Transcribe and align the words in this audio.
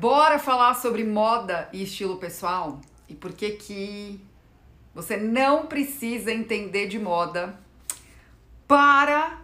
Bora 0.00 0.40
falar 0.40 0.74
sobre 0.74 1.04
moda 1.04 1.68
e 1.72 1.84
estilo 1.84 2.16
pessoal 2.16 2.80
e 3.08 3.14
por 3.14 3.32
que 3.32 3.52
que 3.52 4.20
você 4.92 5.16
não 5.16 5.66
precisa 5.66 6.32
entender 6.32 6.88
de 6.88 6.98
moda 6.98 7.56
para 8.66 9.40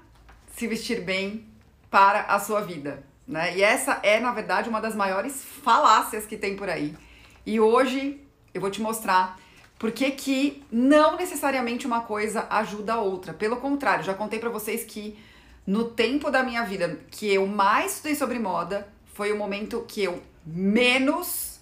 se 0.56 0.66
vestir 0.66 1.02
bem 1.02 1.46
para 1.88 2.22
a 2.22 2.40
sua 2.40 2.62
vida, 2.62 3.04
né? 3.28 3.56
E 3.56 3.62
essa 3.62 4.00
é, 4.02 4.18
na 4.18 4.32
verdade, 4.32 4.68
uma 4.68 4.80
das 4.80 4.96
maiores 4.96 5.44
falácias 5.44 6.26
que 6.26 6.36
tem 6.36 6.56
por 6.56 6.68
aí. 6.68 6.96
E 7.46 7.60
hoje 7.60 8.20
eu 8.52 8.60
vou 8.60 8.70
te 8.70 8.82
mostrar 8.82 9.38
por 9.78 9.92
que 9.92 10.10
que 10.10 10.64
não 10.70 11.16
necessariamente 11.16 11.86
uma 11.86 12.00
coisa 12.00 12.48
ajuda 12.50 12.94
a 12.94 13.00
outra. 13.00 13.32
Pelo 13.32 13.58
contrário, 13.58 14.04
já 14.04 14.14
contei 14.14 14.40
para 14.40 14.50
vocês 14.50 14.82
que 14.82 15.16
no 15.64 15.84
tempo 15.90 16.28
da 16.28 16.42
minha 16.42 16.64
vida 16.64 16.98
que 17.08 17.32
eu 17.32 17.46
mais 17.46 17.92
estudei 17.92 18.16
sobre 18.16 18.40
moda, 18.40 18.88
foi 19.14 19.32
o 19.32 19.36
momento 19.36 19.84
que 19.86 20.02
eu 20.02 20.20
menos 20.44 21.60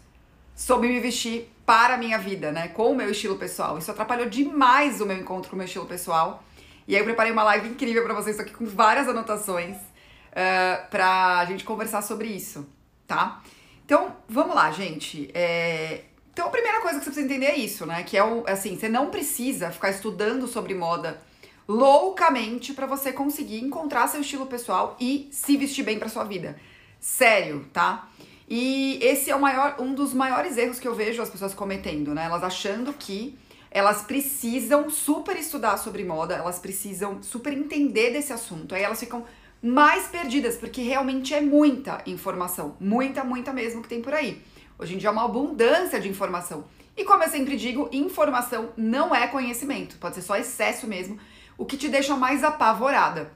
soube 0.55 0.89
me 0.89 1.01
vestir 1.01 1.53
para 1.65 1.95
a 1.95 1.99
minha 1.99 2.19
vida, 2.19 2.51
né? 2.51 2.69
Com 2.69 2.93
o 2.93 2.97
meu 2.97 3.11
estilo 3.11 3.37
pessoal. 3.37 3.79
Isso 3.79 3.91
atrapalhou 3.91 4.29
demais 4.29 5.01
o 5.01 5.07
meu 5.07 5.17
encontro 5.17 5.51
com 5.51 5.57
o 5.57 5.59
meu 5.59 5.67
estilo 5.67 5.87
pessoal. 5.87 6.43
E 6.87 6.95
aí 6.95 7.01
eu 7.01 7.05
preparei 7.05 7.31
uma 7.31 7.45
live 7.45 7.69
incrível 7.69 8.03
para 8.03 8.15
vocês 8.15 8.41
aqui 8.41 8.53
com 8.53 8.65
várias 8.65 9.09
anotações 9.09 9.77
uh, 9.77 10.89
pra 10.91 11.45
gente 11.47 11.63
conversar 11.65 12.03
sobre 12.03 12.29
isso, 12.29 12.67
tá? 13.07 13.43
Então, 13.85 14.17
vamos 14.29 14.55
lá, 14.55 14.71
gente. 14.71 15.31
É... 15.35 16.05
Então, 16.33 16.47
a 16.47 16.51
primeira 16.51 16.81
coisa 16.81 16.99
que 16.99 17.05
você 17.05 17.11
precisa 17.11 17.27
entender 17.27 17.47
é 17.47 17.57
isso, 17.57 17.85
né? 17.85 18.03
Que 18.03 18.17
é 18.17 18.25
o, 18.25 18.45
assim, 18.47 18.77
você 18.77 18.89
não 18.89 19.11
precisa 19.11 19.71
ficar 19.71 19.91
estudando 19.91 20.47
sobre 20.47 20.75
moda 20.75 21.21
loucamente 21.69 22.73
para 22.73 22.87
você 22.87 23.13
conseguir 23.13 23.61
encontrar 23.61 24.09
seu 24.09 24.23
estilo 24.23 24.47
pessoal 24.47 24.97
e 24.99 25.29
se 25.31 25.57
vestir 25.57 25.85
bem 25.85 25.99
para 25.99 26.09
sua 26.09 26.25
vida. 26.25 26.59
Sério, 26.99 27.69
tá? 27.73 28.09
E 28.49 28.99
esse 29.03 29.31
é 29.31 29.37
o 29.37 29.41
maior, 29.41 29.77
um 29.79 29.95
dos 29.95 30.15
maiores 30.15 30.57
erros 30.57 30.81
que 30.81 30.89
eu 30.89 30.95
vejo 30.95 31.21
as 31.21 31.29
pessoas 31.29 31.53
cometendo, 31.53 32.15
né? 32.15 32.25
Elas 32.25 32.43
achando 32.43 32.93
que 32.95 33.39
elas 33.71 34.03
precisam 34.03 34.89
super 34.89 35.37
estudar 35.37 35.77
sobre 35.77 36.03
moda, 36.03 36.35
elas 36.35 36.59
precisam 36.59 37.23
super 37.23 37.53
entender 37.53 38.11
desse 38.11 38.33
assunto. 38.33 38.75
Aí 38.75 38.83
elas 38.83 38.99
ficam 38.99 39.27
mais 39.63 40.07
perdidas, 40.07 40.57
porque 40.57 40.81
realmente 40.81 41.35
é 41.35 41.41
muita 41.41 42.01
informação, 42.07 42.77
muita, 42.81 43.23
muita 43.23 43.53
mesmo 43.53 43.83
que 43.83 43.89
tem 43.89 44.01
por 44.01 44.15
aí. 44.15 44.43
Hoje 44.79 44.95
em 44.95 44.99
dia 44.99 45.09
é 45.09 45.13
uma 45.13 45.25
abundância 45.25 46.01
de 46.01 46.09
informação. 46.09 46.65
E 46.97 47.05
como 47.05 47.23
eu 47.23 47.29
sempre 47.29 47.57
digo, 47.57 47.89
informação 47.93 48.71
não 48.77 49.15
é 49.15 49.27
conhecimento, 49.27 49.99
pode 49.99 50.15
ser 50.15 50.23
só 50.23 50.37
excesso 50.37 50.87
mesmo, 50.87 51.19
o 51.57 51.67
que 51.67 51.77
te 51.77 51.89
deixa 51.89 52.17
mais 52.17 52.43
apavorada. 52.43 53.31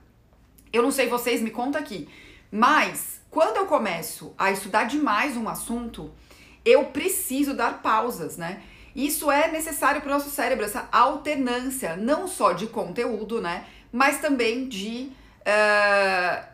Eu 0.72 0.82
não 0.82 0.90
sei 0.90 1.08
vocês, 1.08 1.42
me 1.42 1.50
conta 1.50 1.78
aqui, 1.78 2.08
mas 2.52 3.22
quando 3.30 3.56
eu 3.56 3.64
começo 3.64 4.34
a 4.36 4.50
estudar 4.50 4.84
demais 4.84 5.38
um 5.38 5.48
assunto, 5.48 6.12
eu 6.62 6.84
preciso 6.84 7.54
dar 7.54 7.80
pausas, 7.80 8.36
né? 8.36 8.62
Isso 8.94 9.30
é 9.30 9.50
necessário 9.50 10.02
para 10.02 10.10
o 10.10 10.12
nosso 10.12 10.28
cérebro, 10.28 10.66
essa 10.66 10.86
alternância, 10.92 11.96
não 11.96 12.28
só 12.28 12.52
de 12.52 12.66
conteúdo, 12.66 13.40
né? 13.40 13.64
Mas 13.90 14.20
também 14.20 14.68
de 14.68 15.10
uh, 15.40 16.44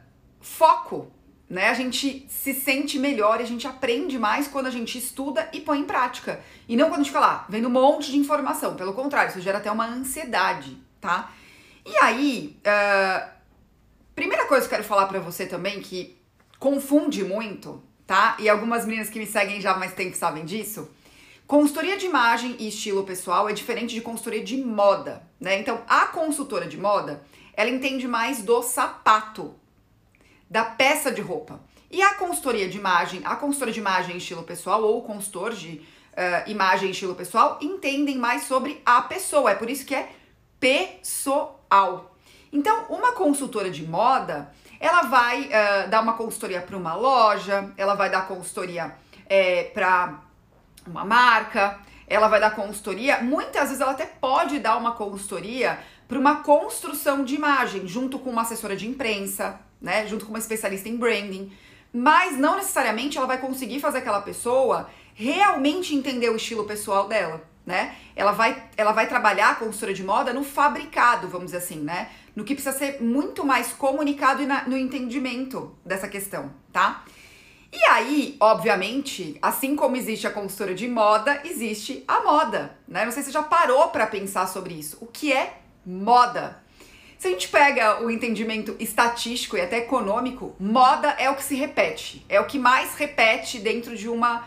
foco, 0.41 1.11
né? 1.51 1.69
A 1.69 1.75
gente 1.75 2.27
se 2.29 2.55
sente 2.55 2.97
melhor 2.97 3.41
e 3.41 3.43
a 3.43 3.47
gente 3.47 3.67
aprende 3.67 4.17
mais 4.17 4.47
quando 4.47 4.67
a 4.67 4.71
gente 4.71 4.97
estuda 4.99 5.49
e 5.53 5.61
põe 5.61 5.81
em 5.81 5.85
prática. 5.85 6.41
E 6.69 6.77
não 6.77 6.89
quando 6.89 7.01
a 7.01 7.03
gente 7.03 7.09
fica 7.09 7.21
lá, 7.21 7.45
vendo 7.49 7.67
um 7.67 7.73
monte 7.73 8.13
de 8.13 8.19
informação. 8.19 8.77
Pelo 8.77 8.93
contrário, 8.93 9.31
isso 9.31 9.41
gera 9.41 9.59
até 9.59 9.71
uma 9.71 9.87
ansiedade, 9.87 10.79
tá? 11.01 11.33
E 11.85 11.97
aí, 12.05 12.57
uh, 12.61 13.38
primeira 14.19 14.47
coisa 14.47 14.67
que 14.67 14.75
eu 14.75 14.79
quero 14.79 14.89
falar 14.89 15.07
para 15.07 15.21
você 15.21 15.47
também, 15.47 15.81
que 15.81 16.21
confunde 16.59 17.23
muito, 17.23 17.81
tá? 18.05 18.37
E 18.41 18.49
algumas 18.49 18.85
meninas 18.85 19.09
que 19.09 19.17
me 19.17 19.27
seguem 19.27 19.61
já 19.61 19.71
há 19.71 19.79
mais 19.79 19.95
tempo 19.95 20.17
sabem 20.17 20.45
disso. 20.45 20.91
Consultoria 21.47 21.97
de 21.97 22.07
imagem 22.07 22.57
e 22.59 22.67
estilo 22.67 23.05
pessoal 23.05 23.49
é 23.49 23.53
diferente 23.53 23.95
de 23.95 24.01
consultoria 24.01 24.43
de 24.43 24.57
moda, 24.57 25.23
né? 25.41 25.61
Então, 25.61 25.83
a 25.87 26.07
consultora 26.07 26.67
de 26.67 26.77
moda, 26.77 27.23
ela 27.55 27.71
entende 27.71 28.09
mais 28.09 28.43
do 28.43 28.61
sapato, 28.61 29.55
da 30.51 30.65
peça 30.65 31.13
de 31.13 31.21
roupa. 31.21 31.61
E 31.89 32.03
a 32.03 32.15
consultoria 32.15 32.69
de 32.69 32.77
imagem, 32.77 33.23
a 33.25 33.37
consultora 33.37 33.71
de 33.71 33.79
imagem 33.79 34.17
e 34.17 34.19
estilo 34.19 34.43
pessoal 34.43 34.83
ou 34.83 34.99
o 34.99 35.03
consultor 35.03 35.55
de 35.55 35.77
uh, 35.79 36.51
imagem 36.51 36.89
e 36.89 36.91
estilo 36.91 37.15
pessoal 37.15 37.57
entendem 37.63 38.19
mais 38.19 38.43
sobre 38.43 38.83
a 38.85 39.01
pessoa. 39.01 39.53
É 39.53 39.55
por 39.55 39.71
isso 39.71 39.87
que 39.87 39.95
é 39.95 40.11
pessoal. 40.59 42.18
Então, 42.53 42.87
uma 42.89 43.13
consultora 43.13 43.71
de 43.71 43.87
moda, 43.87 44.51
ela 44.81 45.03
vai 45.03 45.47
uh, 45.47 45.91
dar 45.91 46.01
uma 46.01 46.15
consultoria 46.15 46.61
para 46.61 46.77
uma 46.77 46.95
loja, 46.95 47.73
ela 47.77 47.95
vai 47.95 48.11
dar 48.11 48.27
consultoria 48.27 48.95
é, 49.29 49.65
para 49.65 50.21
uma 50.87 51.05
marca, 51.05 51.79
ela 52.07 52.29
vai 52.29 52.41
dar 52.41 52.55
consultoria. 52.55 53.21
Muitas 53.21 53.69
vezes 53.69 53.81
ela 53.81 53.93
até 53.93 54.07
pode 54.07 54.59
dar 54.59 54.77
uma 54.77 54.93
consultoria 54.93 55.79
para 56.07 56.19
uma 56.19 56.37
construção 56.37 57.23
de 57.23 57.35
imagem, 57.35 57.87
junto 57.87 58.19
com 58.19 58.31
uma 58.31 58.43
assessora 58.43 58.75
de 58.75 58.89
imprensa, 58.89 59.61
né? 59.81 60.07
Junto 60.07 60.25
com 60.25 60.33
uma 60.33 60.39
especialista 60.39 60.89
em 60.89 60.97
branding. 60.97 61.53
Mas 61.93 62.37
não 62.37 62.57
necessariamente 62.57 63.17
ela 63.17 63.27
vai 63.27 63.39
conseguir 63.39 63.81
fazer 63.81 63.99
aquela 63.99 64.21
pessoa 64.21 64.89
realmente 65.15 65.95
entender 65.95 66.31
o 66.31 66.37
estilo 66.37 66.65
pessoal 66.65 67.09
dela, 67.09 67.43
né? 67.67 67.97
Ela 68.15 68.33
vai, 68.33 68.63
ela 68.77 68.93
vai 68.93 69.09
trabalhar 69.09 69.51
a 69.51 69.55
consultora 69.55 69.95
de 69.95 70.05
moda 70.05 70.33
no 70.33 70.45
fabricado, 70.45 71.29
vamos 71.29 71.47
dizer 71.47 71.59
assim, 71.59 71.81
né? 71.81 72.09
no 72.39 72.45
que 72.45 72.55
precisa 72.55 72.73
ser 72.73 73.03
muito 73.03 73.45
mais 73.45 73.73
comunicado 73.73 74.41
e 74.41 74.47
na, 74.47 74.63
no 74.63 74.77
entendimento 74.77 75.77
dessa 75.85 76.07
questão, 76.07 76.53
tá? 76.73 77.05
E 77.73 77.85
aí, 77.91 78.37
obviamente, 78.39 79.37
assim 79.43 79.75
como 79.75 79.97
existe 79.97 80.25
a 80.25 80.31
consultora 80.31 80.73
de 80.73 80.87
moda, 80.87 81.41
existe 81.45 82.05
a 82.07 82.23
moda, 82.23 82.79
né? 82.87 83.05
Não 83.05 83.11
sei 83.11 83.25
se 83.25 83.31
você 83.31 83.33
já 83.33 83.43
parou 83.43 83.89
para 83.89 84.07
pensar 84.07 84.47
sobre 84.47 84.73
isso. 84.75 84.99
O 85.01 85.07
que 85.07 85.33
é 85.33 85.59
moda? 85.85 86.63
Se 87.19 87.27
a 87.27 87.31
gente 87.33 87.49
pega 87.49 88.01
o 88.01 88.09
entendimento 88.09 88.77
estatístico 88.79 89.57
e 89.57 89.61
até 89.61 89.79
econômico, 89.79 90.55
moda 90.59 91.09
é 91.19 91.29
o 91.29 91.35
que 91.35 91.43
se 91.43 91.57
repete, 91.57 92.25
é 92.29 92.41
o 92.41 92.47
que 92.47 92.61
mais 92.61 92.95
repete 92.95 93.59
dentro 93.59 93.97
de 93.97 94.09
uma 94.09 94.43
uh, 94.43 94.45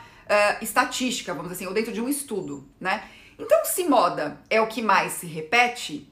estatística, 0.63 1.33
vamos 1.33 1.51
dizer 1.51 1.65
assim, 1.65 1.67
ou 1.67 1.73
dentro 1.73 1.91
de 1.91 1.99
um 1.99 2.07
estudo, 2.07 2.65
né? 2.79 3.03
Então, 3.37 3.65
se 3.65 3.83
moda 3.83 4.39
é 4.49 4.61
o 4.61 4.67
que 4.67 4.81
mais 4.81 5.13
se 5.13 5.25
repete, 5.25 6.09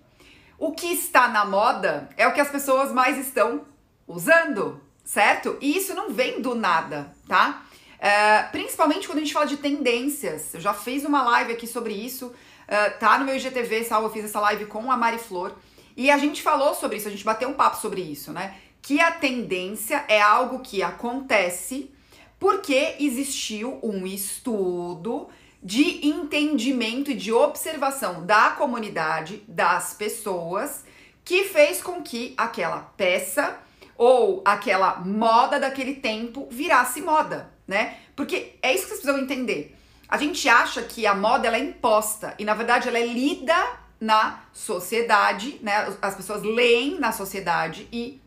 o 0.57 0.73
que 0.73 0.87
está 0.87 1.29
na 1.29 1.45
moda 1.45 2.09
é 2.17 2.27
o 2.27 2.33
que 2.33 2.41
as 2.41 2.49
pessoas 2.49 2.91
mais 2.91 3.17
estão 3.17 3.65
usando, 4.05 4.81
certo? 5.05 5.57
E 5.61 5.77
isso 5.77 5.93
não 5.93 6.11
vem 6.11 6.41
do 6.41 6.55
nada, 6.55 7.15
tá? 7.25 7.63
É, 7.97 8.43
principalmente 8.43 9.07
quando 9.07 9.19
a 9.19 9.21
gente 9.21 9.33
fala 9.33 9.47
de 9.47 9.55
tendências. 9.55 10.53
Eu 10.53 10.59
já 10.59 10.73
fiz 10.73 11.05
uma 11.05 11.23
live 11.23 11.53
aqui 11.53 11.67
sobre 11.67 11.93
isso, 11.93 12.33
é, 12.67 12.89
tá 12.89 13.17
no 13.17 13.23
meu 13.23 13.37
IGTV, 13.37 13.85
salvo, 13.85 14.07
eu 14.07 14.11
fiz 14.11 14.25
essa 14.25 14.41
live 14.41 14.65
com 14.65 14.91
a 14.91 14.97
Mari 14.97 15.19
Flor. 15.19 15.53
E 15.99 16.09
a 16.09 16.17
gente 16.17 16.41
falou 16.41 16.73
sobre 16.73 16.95
isso, 16.95 17.09
a 17.09 17.11
gente 17.11 17.25
bateu 17.25 17.49
um 17.49 17.53
papo 17.53 17.75
sobre 17.75 17.99
isso, 17.99 18.31
né? 18.31 18.55
Que 18.81 19.01
a 19.01 19.11
tendência 19.11 20.05
é 20.07 20.21
algo 20.21 20.59
que 20.59 20.81
acontece 20.81 21.91
porque 22.39 22.95
existiu 23.01 23.77
um 23.83 24.07
estudo 24.07 25.27
de 25.61 26.07
entendimento 26.07 27.11
e 27.11 27.15
de 27.15 27.33
observação 27.33 28.25
da 28.25 28.51
comunidade, 28.51 29.43
das 29.45 29.93
pessoas, 29.93 30.85
que 31.25 31.43
fez 31.43 31.81
com 31.81 32.01
que 32.01 32.33
aquela 32.37 32.79
peça 32.95 33.59
ou 33.97 34.41
aquela 34.45 35.01
moda 35.01 35.59
daquele 35.59 35.95
tempo 35.95 36.47
virasse 36.49 37.01
moda, 37.01 37.51
né? 37.67 37.97
Porque 38.15 38.55
é 38.61 38.73
isso 38.73 38.83
que 38.83 38.91
vocês 38.91 39.01
precisam 39.01 39.21
entender. 39.21 39.75
A 40.07 40.17
gente 40.17 40.47
acha 40.47 40.81
que 40.81 41.05
a 41.05 41.13
moda 41.13 41.45
ela 41.45 41.57
é 41.57 41.59
imposta 41.59 42.35
e 42.39 42.45
na 42.45 42.53
verdade 42.53 42.87
ela 42.87 42.97
é 42.97 43.05
lida 43.05 43.78
na 43.99 44.41
sociedade, 44.53 45.59
né? 45.61 45.93
As 46.01 46.15
pessoas 46.15 46.41
leem 46.43 46.99
na 46.99 47.11
sociedade 47.11 47.87
e 47.91 48.21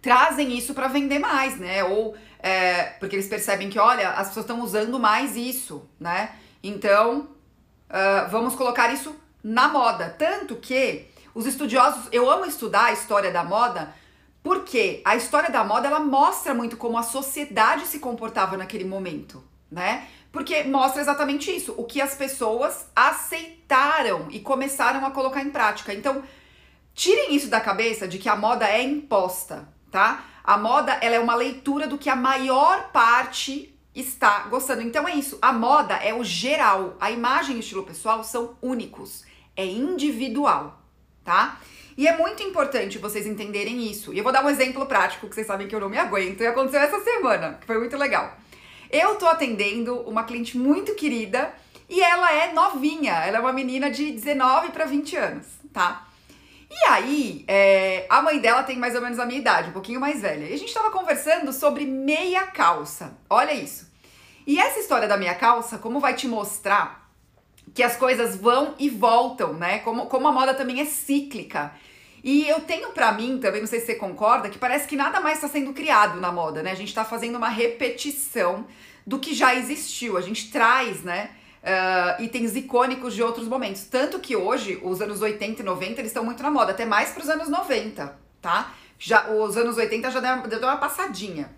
trazem 0.00 0.56
isso 0.56 0.74
para 0.74 0.88
vender 0.88 1.18
mais, 1.18 1.58
né? 1.58 1.84
Ou 1.84 2.16
é, 2.38 2.84
porque 2.98 3.14
eles 3.14 3.28
percebem 3.28 3.70
que, 3.70 3.78
olha, 3.78 4.10
as 4.10 4.28
pessoas 4.28 4.44
estão 4.44 4.60
usando 4.60 4.98
mais 4.98 5.36
isso, 5.36 5.88
né? 6.00 6.34
Então, 6.62 7.28
uh, 7.88 8.30
vamos 8.30 8.54
colocar 8.54 8.92
isso 8.92 9.14
na 9.42 9.68
moda. 9.68 10.14
Tanto 10.18 10.56
que 10.56 11.06
os 11.34 11.46
estudiosos, 11.46 12.08
eu 12.10 12.30
amo 12.30 12.44
estudar 12.44 12.86
a 12.86 12.92
história 12.92 13.30
da 13.30 13.44
moda, 13.44 13.94
porque 14.42 15.00
a 15.04 15.14
história 15.14 15.50
da 15.50 15.62
moda 15.62 15.86
ela 15.86 16.00
mostra 16.00 16.52
muito 16.52 16.76
como 16.76 16.98
a 16.98 17.02
sociedade 17.02 17.86
se 17.86 18.00
comportava 18.00 18.56
naquele 18.56 18.84
momento, 18.84 19.42
né? 19.70 20.08
Porque 20.32 20.64
mostra 20.64 21.02
exatamente 21.02 21.54
isso, 21.54 21.74
o 21.76 21.84
que 21.84 22.00
as 22.00 22.14
pessoas 22.14 22.86
aceitaram 22.96 24.28
e 24.30 24.40
começaram 24.40 25.04
a 25.04 25.10
colocar 25.10 25.42
em 25.42 25.50
prática. 25.50 25.92
Então, 25.92 26.22
tirem 26.94 27.34
isso 27.34 27.48
da 27.48 27.60
cabeça 27.60 28.08
de 28.08 28.18
que 28.18 28.30
a 28.30 28.34
moda 28.34 28.66
é 28.66 28.82
imposta, 28.82 29.68
tá? 29.90 30.24
A 30.42 30.56
moda 30.56 30.92
ela 31.02 31.14
é 31.16 31.20
uma 31.20 31.34
leitura 31.34 31.86
do 31.86 31.98
que 31.98 32.08
a 32.08 32.16
maior 32.16 32.90
parte 32.90 33.78
está 33.94 34.40
gostando. 34.48 34.82
Então 34.82 35.06
é 35.06 35.14
isso. 35.14 35.38
A 35.40 35.52
moda 35.52 35.94
é 35.94 36.14
o 36.14 36.24
geral. 36.24 36.96
A 36.98 37.10
imagem 37.10 37.56
e 37.56 37.58
o 37.58 37.60
estilo 37.60 37.84
pessoal 37.84 38.24
são 38.24 38.56
únicos. 38.60 39.24
É 39.54 39.64
individual, 39.64 40.80
tá? 41.22 41.60
E 41.96 42.08
é 42.08 42.16
muito 42.16 42.42
importante 42.42 42.98
vocês 42.98 43.26
entenderem 43.26 43.84
isso. 43.90 44.12
E 44.14 44.18
eu 44.18 44.24
vou 44.24 44.32
dar 44.32 44.44
um 44.44 44.48
exemplo 44.48 44.86
prático 44.86 45.28
que 45.28 45.34
vocês 45.34 45.46
sabem 45.46 45.68
que 45.68 45.74
eu 45.74 45.80
não 45.80 45.90
me 45.90 45.98
aguento 45.98 46.40
e 46.40 46.46
aconteceu 46.46 46.80
essa 46.80 47.00
semana, 47.00 47.58
que 47.60 47.66
foi 47.66 47.78
muito 47.78 47.96
legal. 47.98 48.34
Eu 48.92 49.16
tô 49.16 49.26
atendendo 49.26 50.00
uma 50.02 50.24
cliente 50.24 50.58
muito 50.58 50.94
querida 50.94 51.50
e 51.88 52.02
ela 52.02 52.30
é 52.30 52.52
novinha, 52.52 53.14
ela 53.24 53.38
é 53.38 53.40
uma 53.40 53.52
menina 53.52 53.90
de 53.90 54.12
19 54.12 54.68
para 54.68 54.84
20 54.84 55.16
anos, 55.16 55.46
tá? 55.72 56.06
E 56.70 56.88
aí, 56.88 57.44
é, 57.48 58.06
a 58.08 58.20
mãe 58.20 58.38
dela 58.38 58.62
tem 58.62 58.78
mais 58.78 58.94
ou 58.94 59.00
menos 59.00 59.18
a 59.18 59.24
minha 59.24 59.40
idade, 59.40 59.70
um 59.70 59.72
pouquinho 59.72 59.98
mais 59.98 60.20
velha. 60.20 60.44
E 60.44 60.52
a 60.52 60.58
gente 60.58 60.72
tava 60.72 60.90
conversando 60.90 61.52
sobre 61.54 61.86
meia 61.86 62.46
calça. 62.46 63.16
Olha 63.30 63.52
isso. 63.52 63.90
E 64.46 64.58
essa 64.58 64.78
história 64.78 65.08
da 65.08 65.16
meia 65.16 65.34
calça, 65.34 65.78
como 65.78 65.98
vai 65.98 66.14
te 66.14 66.28
mostrar 66.28 67.10
que 67.74 67.82
as 67.82 67.96
coisas 67.96 68.36
vão 68.36 68.74
e 68.78 68.90
voltam, 68.90 69.54
né? 69.54 69.78
Como, 69.78 70.06
como 70.06 70.28
a 70.28 70.32
moda 70.32 70.52
também 70.52 70.80
é 70.80 70.84
cíclica. 70.84 71.72
E 72.22 72.48
eu 72.48 72.60
tenho 72.60 72.90
para 72.90 73.10
mim, 73.12 73.38
também 73.38 73.60
não 73.60 73.66
sei 73.66 73.80
se 73.80 73.86
você 73.86 73.94
concorda, 73.96 74.48
que 74.48 74.58
parece 74.58 74.86
que 74.86 74.94
nada 74.94 75.20
mais 75.20 75.38
está 75.38 75.48
sendo 75.48 75.72
criado 75.72 76.20
na 76.20 76.30
moda, 76.30 76.62
né? 76.62 76.70
A 76.70 76.76
gente 76.76 76.88
está 76.88 77.04
fazendo 77.04 77.36
uma 77.36 77.48
repetição 77.48 78.64
do 79.06 79.18
que 79.18 79.34
já 79.34 79.54
existiu. 79.54 80.16
A 80.16 80.20
gente 80.20 80.50
traz, 80.50 81.02
né? 81.02 81.30
Uh, 81.62 82.22
itens 82.22 82.56
icônicos 82.56 83.14
de 83.14 83.22
outros 83.22 83.48
momentos. 83.48 83.84
Tanto 83.84 84.20
que 84.20 84.36
hoje, 84.36 84.80
os 84.82 85.00
anos 85.00 85.20
80 85.20 85.62
e 85.62 85.64
90, 85.64 86.00
eles 86.00 86.10
estão 86.10 86.24
muito 86.24 86.42
na 86.42 86.50
moda, 86.50 86.72
até 86.72 86.84
mais 86.84 87.10
para 87.10 87.22
os 87.22 87.28
anos 87.28 87.48
90, 87.48 88.16
tá? 88.40 88.72
Já, 88.98 89.30
os 89.30 89.56
anos 89.56 89.76
80 89.76 90.10
já 90.10 90.20
deu, 90.20 90.48
deu 90.48 90.68
uma 90.68 90.76
passadinha. 90.76 91.50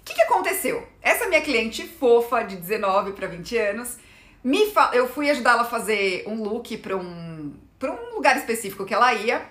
O 0.00 0.04
que, 0.04 0.14
que 0.14 0.22
aconteceu? 0.22 0.86
Essa 1.02 1.26
minha 1.28 1.40
cliente 1.40 1.86
fofa, 1.86 2.42
de 2.42 2.56
19 2.56 3.12
para 3.12 3.26
20 3.28 3.56
anos, 3.58 3.98
me 4.42 4.70
fa... 4.70 4.90
eu 4.92 5.08
fui 5.08 5.30
ajudá-la 5.30 5.62
a 5.62 5.64
fazer 5.64 6.24
um 6.26 6.42
look 6.42 6.76
para 6.78 6.96
um, 6.96 7.54
pra 7.78 7.92
um 7.92 8.14
lugar 8.14 8.36
específico 8.36 8.84
que 8.84 8.94
ela 8.94 9.12
ia. 9.14 9.44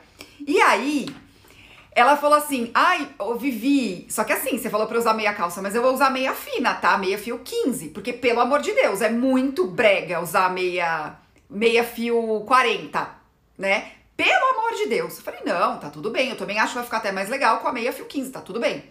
E 0.48 0.62
aí, 0.62 1.08
ela 1.92 2.16
falou 2.16 2.38
assim: 2.38 2.72
ai, 2.74 3.10
ô 3.20 3.36
Vivi, 3.36 4.08
só 4.10 4.24
que 4.24 4.32
assim, 4.32 4.58
você 4.58 4.70
falou 4.70 4.88
pra 4.88 4.98
usar 4.98 5.14
meia 5.14 5.34
calça, 5.34 5.62
mas 5.62 5.76
eu 5.76 5.82
vou 5.82 5.94
usar 5.94 6.10
meia 6.10 6.34
fina, 6.34 6.74
tá? 6.74 6.98
Meia 6.98 7.18
fio 7.18 7.40
15, 7.40 7.90
porque 7.90 8.14
pelo 8.14 8.40
amor 8.40 8.62
de 8.62 8.72
Deus, 8.72 9.02
é 9.02 9.10
muito 9.10 9.68
brega 9.68 10.22
usar 10.22 10.50
meia, 10.50 11.16
meia 11.50 11.84
fio 11.84 12.44
40, 12.48 13.10
né? 13.58 13.92
Pelo 14.16 14.46
amor 14.52 14.74
de 14.78 14.86
Deus. 14.88 15.18
Eu 15.18 15.24
falei: 15.24 15.42
não, 15.44 15.80
tá 15.80 15.90
tudo 15.90 16.10
bem, 16.10 16.30
eu 16.30 16.38
também 16.38 16.58
acho 16.60 16.70
que 16.70 16.76
vai 16.76 16.86
ficar 16.86 16.98
até 16.98 17.12
mais 17.12 17.28
legal 17.30 17.60
com 17.60 17.68
a 17.68 17.74
meia 17.74 17.92
fio 17.92 18.06
15, 18.06 18.32
tá 18.32 18.42
tudo 18.42 18.60
bem. 18.60 18.84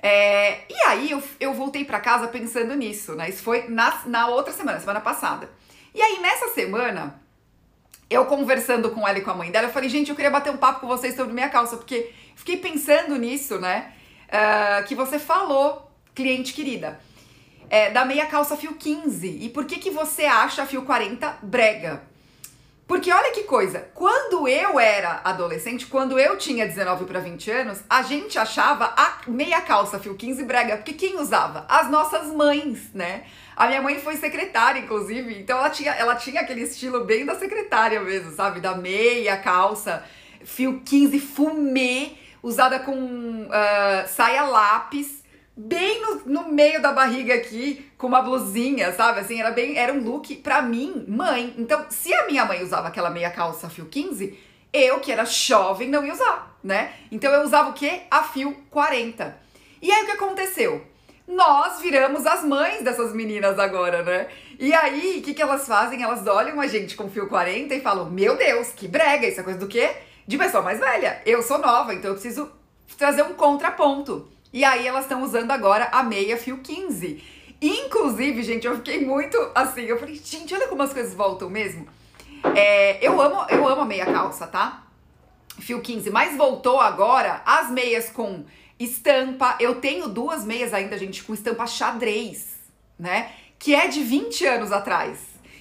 É, 0.00 0.62
e 0.68 0.74
aí 0.86 1.10
eu, 1.12 1.22
eu 1.38 1.54
voltei 1.54 1.84
para 1.84 2.00
casa 2.00 2.26
pensando 2.26 2.74
nisso, 2.74 3.14
né? 3.14 3.28
Isso 3.28 3.42
foi 3.42 3.68
na, 3.68 4.02
na 4.06 4.26
outra 4.26 4.52
semana, 4.52 4.80
semana 4.80 5.00
passada. 5.00 5.48
E 5.94 6.02
aí 6.02 6.18
nessa 6.18 6.48
semana, 6.48 7.22
eu 8.08 8.26
conversando 8.26 8.90
com 8.90 9.06
ela 9.06 9.18
e 9.18 9.22
com 9.22 9.30
a 9.30 9.34
mãe 9.34 9.50
dela, 9.50 9.68
eu 9.68 9.72
falei, 9.72 9.88
gente, 9.88 10.10
eu 10.10 10.16
queria 10.16 10.30
bater 10.30 10.52
um 10.52 10.56
papo 10.56 10.80
com 10.80 10.86
vocês 10.86 11.16
sobre 11.16 11.32
minha 11.32 11.48
calça, 11.48 11.76
porque 11.76 12.12
fiquei 12.34 12.56
pensando 12.56 13.16
nisso, 13.16 13.58
né? 13.58 13.92
Uh, 14.28 14.84
que 14.86 14.94
você 14.94 15.18
falou, 15.18 15.90
cliente 16.14 16.52
querida, 16.52 17.00
é, 17.70 17.90
da 17.90 18.04
meia 18.04 18.26
calça 18.26 18.56
fio 18.56 18.74
15. 18.74 19.26
E 19.26 19.48
por 19.48 19.64
que, 19.64 19.78
que 19.78 19.90
você 19.90 20.24
acha 20.24 20.66
fio 20.66 20.82
40 20.82 21.38
brega? 21.42 22.02
Porque 22.86 23.10
olha 23.10 23.32
que 23.32 23.44
coisa, 23.44 23.88
quando 23.94 24.46
eu 24.46 24.78
era 24.78 25.22
adolescente, 25.24 25.86
quando 25.86 26.18
eu 26.18 26.36
tinha 26.36 26.66
19 26.66 27.06
para 27.06 27.18
20 27.18 27.50
anos, 27.50 27.82
a 27.88 28.02
gente 28.02 28.38
achava 28.38 28.92
a 28.94 29.20
meia 29.26 29.62
calça 29.62 29.98
fio 29.98 30.14
15 30.14 30.44
brega, 30.44 30.76
porque 30.76 30.92
quem 30.92 31.18
usava? 31.18 31.64
As 31.66 31.90
nossas 31.90 32.28
mães, 32.28 32.92
né? 32.92 33.24
A 33.56 33.66
minha 33.68 33.80
mãe 33.80 33.98
foi 33.98 34.16
secretária, 34.16 34.80
inclusive, 34.80 35.40
então 35.40 35.56
ela 35.56 35.70
tinha, 35.70 35.92
ela 35.92 36.14
tinha 36.14 36.42
aquele 36.42 36.60
estilo 36.60 37.04
bem 37.04 37.24
da 37.24 37.34
secretária 37.36 38.00
mesmo, 38.00 38.32
sabe? 38.32 38.60
Da 38.60 38.74
meia 38.76 39.38
calça, 39.38 40.04
fio 40.44 40.82
15 40.84 41.18
fumê, 41.20 42.12
usada 42.42 42.78
com 42.80 43.46
uh, 43.46 44.08
saia 44.08 44.44
lápis 44.44 45.23
bem 45.56 46.00
no, 46.00 46.22
no 46.26 46.48
meio 46.52 46.82
da 46.82 46.92
barriga 46.92 47.34
aqui, 47.34 47.90
com 47.96 48.06
uma 48.06 48.22
blusinha, 48.22 48.92
sabe? 48.92 49.20
Assim, 49.20 49.40
era 49.40 49.50
bem, 49.50 49.78
era 49.78 49.92
um 49.92 50.02
look 50.02 50.34
pra 50.36 50.60
mim, 50.62 51.04
mãe. 51.08 51.54
Então, 51.56 51.86
se 51.88 52.12
a 52.12 52.26
minha 52.26 52.44
mãe 52.44 52.62
usava 52.62 52.88
aquela 52.88 53.10
meia 53.10 53.30
calça 53.30 53.70
fio 53.70 53.86
15, 53.86 54.36
eu, 54.72 54.98
que 54.98 55.12
era 55.12 55.24
jovem, 55.24 55.88
não 55.88 56.04
ia 56.04 56.12
usar, 56.12 56.58
né? 56.62 56.92
Então 57.10 57.32
eu 57.32 57.42
usava 57.42 57.70
o 57.70 57.74
quê? 57.74 58.02
A 58.10 58.24
fio 58.24 58.56
40. 58.70 59.38
E 59.80 59.90
aí 59.90 60.02
o 60.02 60.06
que 60.06 60.12
aconteceu? 60.12 60.84
Nós 61.26 61.80
viramos 61.80 62.26
as 62.26 62.44
mães 62.44 62.82
dessas 62.82 63.14
meninas 63.14 63.58
agora, 63.58 64.02
né? 64.02 64.28
E 64.58 64.74
aí, 64.74 65.18
o 65.20 65.22
que, 65.22 65.32
que 65.32 65.40
elas 65.40 65.66
fazem? 65.66 66.02
Elas 66.02 66.26
olham 66.26 66.60
a 66.60 66.66
gente 66.66 66.96
com 66.96 67.08
fio 67.08 67.28
40 67.28 67.74
e 67.74 67.80
falam: 67.80 68.10
Meu 68.10 68.36
Deus, 68.36 68.68
que 68.70 68.86
brega, 68.86 69.26
isso 69.26 69.40
é 69.40 69.42
coisa 69.42 69.58
do 69.58 69.68
quê? 69.68 69.90
De 70.26 70.36
pessoa 70.36 70.62
mais 70.62 70.80
velha. 70.80 71.22
Eu 71.24 71.42
sou 71.42 71.58
nova, 71.58 71.94
então 71.94 72.10
eu 72.10 72.14
preciso 72.14 72.50
trazer 72.98 73.22
um 73.22 73.34
contraponto. 73.34 74.28
E 74.54 74.64
aí 74.64 74.86
elas 74.86 75.02
estão 75.02 75.24
usando 75.24 75.50
agora 75.50 75.88
a 75.90 76.00
meia 76.04 76.36
fio 76.36 76.58
15. 76.58 77.20
Inclusive, 77.60 78.40
gente, 78.44 78.64
eu 78.64 78.76
fiquei 78.76 79.04
muito 79.04 79.36
assim, 79.52 79.82
eu 79.82 79.98
falei, 79.98 80.14
gente, 80.14 80.54
olha 80.54 80.68
como 80.68 80.80
as 80.80 80.92
coisas 80.92 81.12
voltam 81.12 81.50
mesmo. 81.50 81.88
É, 82.54 83.04
eu 83.04 83.20
amo, 83.20 83.44
eu 83.50 83.66
amo 83.66 83.82
a 83.82 83.84
meia 83.84 84.06
calça, 84.06 84.46
tá? 84.46 84.84
Fio 85.58 85.80
15, 85.80 86.08
mas 86.10 86.36
voltou 86.36 86.78
agora 86.80 87.42
as 87.44 87.68
meias 87.68 88.10
com 88.10 88.44
estampa. 88.78 89.56
Eu 89.58 89.80
tenho 89.80 90.08
duas 90.08 90.44
meias 90.44 90.72
ainda, 90.72 90.96
gente, 90.96 91.24
com 91.24 91.34
estampa 91.34 91.66
xadrez, 91.66 92.54
né? 92.96 93.32
Que 93.58 93.74
é 93.74 93.88
de 93.88 94.04
20 94.04 94.46
anos 94.46 94.70
atrás. 94.70 95.18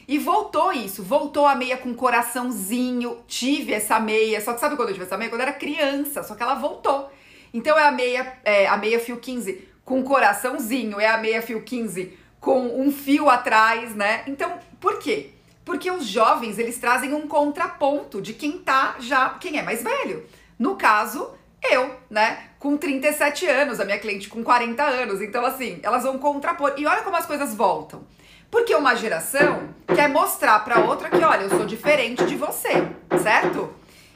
E 0.08 0.20
voltou 0.20 0.72
isso, 0.72 1.02
voltou 1.02 1.48
a 1.48 1.56
meia 1.56 1.78
com 1.78 1.96
coraçãozinho. 1.96 3.24
Tive 3.28 3.74
essa 3.74 4.00
meia, 4.00 4.40
só 4.40 4.54
que 4.54 4.60
sabe 4.60 4.76
quando 4.76 4.90
eu 4.90 4.94
tive 4.94 5.08
essa 5.08 5.18
meia? 5.18 5.32
Quando 5.32 5.42
eu 5.42 5.48
era 5.48 5.58
criança, 5.58 6.22
só 6.22 6.36
que 6.36 6.44
ela 6.44 6.54
voltou. 6.54 7.10
Então 7.54 7.78
é 7.78 7.88
a 7.88 7.92
meia, 7.92 8.34
é, 8.44 8.68
a 8.68 8.78
meia 8.78 9.00
fio 9.00 9.18
15 9.18 9.68
com 9.86 10.04
coraçãozinho, 10.04 11.00
é 11.00 11.08
a 11.08 11.18
meia 11.18 11.42
fio 11.42 11.62
15 11.62 12.18
com 12.40 12.82
um 12.82 12.92
fio 12.92 13.30
atrás, 13.30 13.96
né? 13.96 14.24
Então, 14.28 14.58
por 14.80 15.00
quê? 15.00 15.30
Porque 15.64 15.90
os 15.90 16.06
jovens, 16.06 16.60
eles 16.60 16.78
trazem 16.78 17.14
um 17.14 17.28
contraponto 17.28 18.22
de 18.22 18.34
quem 18.34 18.58
tá 18.58 18.96
já, 19.00 19.30
quem 19.40 19.58
é 19.58 19.62
mais 19.62 19.82
velho. 19.82 20.26
No 20.60 20.76
caso, 20.76 21.32
eu, 21.64 21.96
né? 22.10 22.50
Com 22.60 22.76
37 22.76 23.48
anos, 23.48 23.80
a 23.80 23.86
minha 23.86 23.98
cliente 23.98 24.28
com 24.28 24.44
40 24.44 24.84
anos. 24.84 25.22
Então, 25.22 25.46
assim, 25.46 25.80
elas 25.84 26.04
vão 26.04 26.18
contrapor. 26.18 26.74
E 26.78 26.86
olha 26.86 27.02
como 27.02 27.16
as 27.16 27.26
coisas 27.26 27.56
voltam. 27.56 28.04
Porque 28.52 28.76
uma 28.76 28.94
geração 28.96 29.70
quer 29.96 30.10
mostrar 30.10 30.60
para 30.60 30.82
outra 30.82 31.10
que, 31.10 31.24
olha, 31.24 31.44
eu 31.44 31.50
sou 31.50 31.66
diferente 31.66 32.26
de 32.26 32.36
você, 32.36 32.88
certo? 33.22 33.74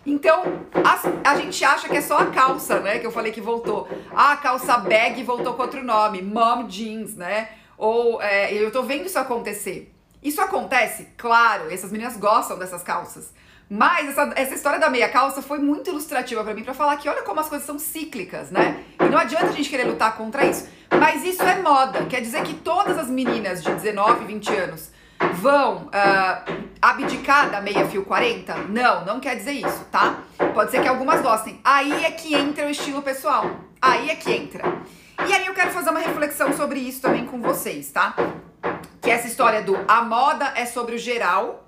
Então, 0.07 0.41
a, 0.73 1.31
a, 1.31 1.35
gente 1.35 1.65
acha 1.65 1.89
que 1.89 1.97
é 1.97 2.01
só 2.01 2.19
a 2.19 2.27
calça, 2.27 2.79
né? 2.79 2.97
Que 2.97 3.05
eu 3.05 3.11
falei 3.11 3.29
que 3.29 3.41
voltou. 3.41 3.89
Ah, 4.15 4.31
a 4.31 4.37
calça 4.37 4.77
bag 4.77 5.21
voltou 5.21 5.53
com 5.53 5.63
outro 5.63 5.83
nome, 5.83 6.21
mom 6.21 6.65
jeans, 6.65 7.13
né? 7.17 7.49
Ou 7.77 8.21
é, 8.21 8.53
eu 8.53 8.71
tô 8.71 8.83
vendo 8.83 9.05
isso 9.05 9.19
acontecer. 9.19 9.93
Isso 10.23 10.39
acontece? 10.39 11.09
Claro, 11.17 11.69
essas 11.69 11.91
meninas 11.91 12.15
gostam 12.15 12.57
dessas 12.57 12.81
calças. 12.83 13.33
Mas 13.69 14.07
essa, 14.07 14.31
essa 14.37 14.55
história 14.55 14.79
da 14.79 14.89
meia 14.89 15.09
calça 15.09 15.41
foi 15.41 15.59
muito 15.59 15.89
ilustrativa 15.89 16.41
para 16.41 16.53
mim 16.53 16.63
para 16.63 16.73
falar 16.73 16.95
que 16.95 17.09
olha 17.09 17.23
como 17.23 17.41
as 17.41 17.49
coisas 17.49 17.67
são 17.67 17.77
cíclicas, 17.77 18.49
né? 18.49 18.81
E 19.01 19.09
não 19.09 19.17
adianta 19.17 19.47
a 19.47 19.51
gente 19.51 19.69
querer 19.69 19.83
lutar 19.83 20.15
contra 20.15 20.45
isso. 20.45 20.69
Mas 20.89 21.25
isso 21.25 21.43
é 21.43 21.61
moda. 21.61 22.05
Quer 22.05 22.21
dizer 22.21 22.43
que 22.43 22.53
todas 22.53 22.97
as 22.97 23.09
meninas 23.09 23.61
de 23.61 23.69
19, 23.69 24.23
20 24.23 24.55
anos 24.55 24.89
vão 25.35 25.87
uh, 25.87 26.67
abdicar 26.81 27.49
da 27.49 27.61
meia 27.61 27.87
fio 27.87 28.03
40? 28.05 28.55
Não, 28.69 29.05
não 29.05 29.19
quer 29.19 29.35
dizer 29.35 29.53
isso, 29.53 29.85
tá? 29.91 30.19
Pode 30.53 30.71
ser 30.71 30.81
que 30.81 30.87
algumas 30.87 31.21
gostem. 31.21 31.59
Aí 31.63 32.05
é 32.05 32.11
que 32.11 32.35
entra 32.35 32.65
o 32.65 32.69
estilo 32.69 33.01
pessoal. 33.01 33.49
Aí 33.81 34.09
é 34.09 34.15
que 34.15 34.31
entra. 34.31 34.63
E 35.27 35.33
aí 35.33 35.45
eu 35.45 35.53
quero 35.53 35.71
fazer 35.71 35.89
uma 35.89 35.99
reflexão 35.99 36.53
sobre 36.53 36.79
isso 36.79 37.01
também 37.01 37.25
com 37.25 37.41
vocês, 37.41 37.91
tá? 37.91 38.15
Que 39.01 39.09
essa 39.09 39.27
história 39.27 39.61
do 39.61 39.77
a 39.87 40.01
moda 40.01 40.53
é 40.55 40.65
sobre 40.65 40.95
o 40.95 40.97
geral 40.97 41.67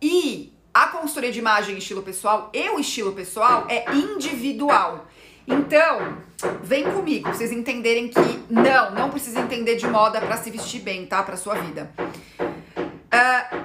e 0.00 0.52
a 0.74 0.86
consultoria 0.88 1.32
de 1.32 1.38
imagem 1.38 1.74
e 1.74 1.78
estilo 1.78 2.02
pessoal 2.02 2.50
e 2.52 2.68
o 2.70 2.78
estilo 2.78 3.12
pessoal 3.12 3.66
é 3.68 3.84
individual. 3.92 5.06
Então, 5.46 6.18
vem 6.62 6.84
comigo 6.84 7.24
pra 7.24 7.32
vocês 7.32 7.50
entenderem 7.50 8.08
que 8.08 8.44
não, 8.50 8.90
não 8.90 9.10
precisa 9.10 9.40
entender 9.40 9.76
de 9.76 9.86
moda 9.86 10.20
para 10.20 10.36
se 10.36 10.50
vestir 10.50 10.82
bem, 10.82 11.06
tá? 11.06 11.22
Pra 11.22 11.36
sua 11.36 11.54
vida. 11.54 11.90
A 13.10 13.64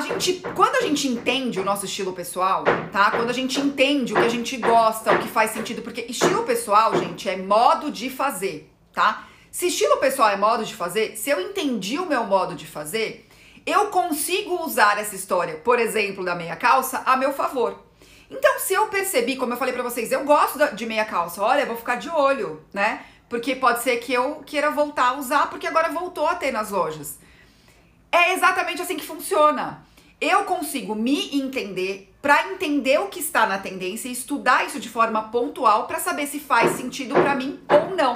gente, 0.00 0.42
quando 0.54 0.76
a 0.76 0.80
gente 0.80 1.06
entende 1.06 1.60
o 1.60 1.64
nosso 1.64 1.84
estilo 1.84 2.12
pessoal, 2.12 2.64
tá? 2.92 3.12
Quando 3.12 3.30
a 3.30 3.32
gente 3.32 3.60
entende 3.60 4.12
o 4.12 4.16
que 4.16 4.24
a 4.24 4.28
gente 4.28 4.56
gosta, 4.56 5.12
o 5.12 5.20
que 5.20 5.28
faz 5.28 5.52
sentido, 5.52 5.82
porque 5.82 6.04
estilo 6.08 6.42
pessoal, 6.42 6.98
gente, 6.98 7.28
é 7.28 7.36
modo 7.36 7.88
de 7.90 8.10
fazer, 8.10 8.72
tá? 8.92 9.28
Se 9.50 9.68
estilo 9.68 9.98
pessoal 9.98 10.30
é 10.30 10.36
modo 10.36 10.64
de 10.64 10.74
fazer, 10.74 11.16
se 11.16 11.30
eu 11.30 11.40
entendi 11.40 11.96
o 11.98 12.06
meu 12.06 12.24
modo 12.24 12.56
de 12.56 12.66
fazer, 12.66 13.28
eu 13.64 13.86
consigo 13.86 14.64
usar 14.64 14.98
essa 14.98 15.14
história, 15.14 15.58
por 15.58 15.78
exemplo, 15.78 16.24
da 16.24 16.34
meia 16.34 16.56
calça, 16.56 17.04
a 17.06 17.16
meu 17.16 17.32
favor. 17.32 17.84
Então, 18.28 18.58
se 18.58 18.74
eu 18.74 18.88
percebi, 18.88 19.36
como 19.36 19.52
eu 19.52 19.56
falei 19.56 19.72
para 19.72 19.84
vocês, 19.84 20.10
eu 20.10 20.24
gosto 20.24 20.58
de 20.74 20.86
meia 20.86 21.04
calça, 21.04 21.40
olha, 21.40 21.66
vou 21.66 21.76
ficar 21.76 21.94
de 21.96 22.10
olho, 22.10 22.64
né? 22.72 23.04
Porque 23.28 23.56
pode 23.56 23.82
ser 23.82 23.96
que 23.96 24.12
eu 24.12 24.42
queira 24.46 24.70
voltar 24.70 25.08
a 25.08 25.18
usar, 25.18 25.48
porque 25.48 25.66
agora 25.66 25.90
voltou 25.90 26.26
a 26.26 26.34
ter 26.34 26.52
nas 26.52 26.70
lojas. 26.70 27.18
É 28.12 28.32
exatamente 28.32 28.80
assim 28.80 28.96
que 28.96 29.06
funciona. 29.06 29.84
Eu 30.20 30.44
consigo 30.44 30.94
me 30.94 31.36
entender 31.36 32.14
para 32.22 32.52
entender 32.52 32.98
o 32.98 33.08
que 33.08 33.20
está 33.20 33.46
na 33.46 33.58
tendência 33.58 34.08
e 34.08 34.12
estudar 34.12 34.64
isso 34.64 34.80
de 34.80 34.88
forma 34.88 35.24
pontual 35.24 35.86
para 35.86 35.98
saber 35.98 36.26
se 36.26 36.40
faz 36.40 36.72
sentido 36.72 37.14
para 37.14 37.34
mim 37.34 37.60
ou 37.68 37.94
não. 37.94 38.14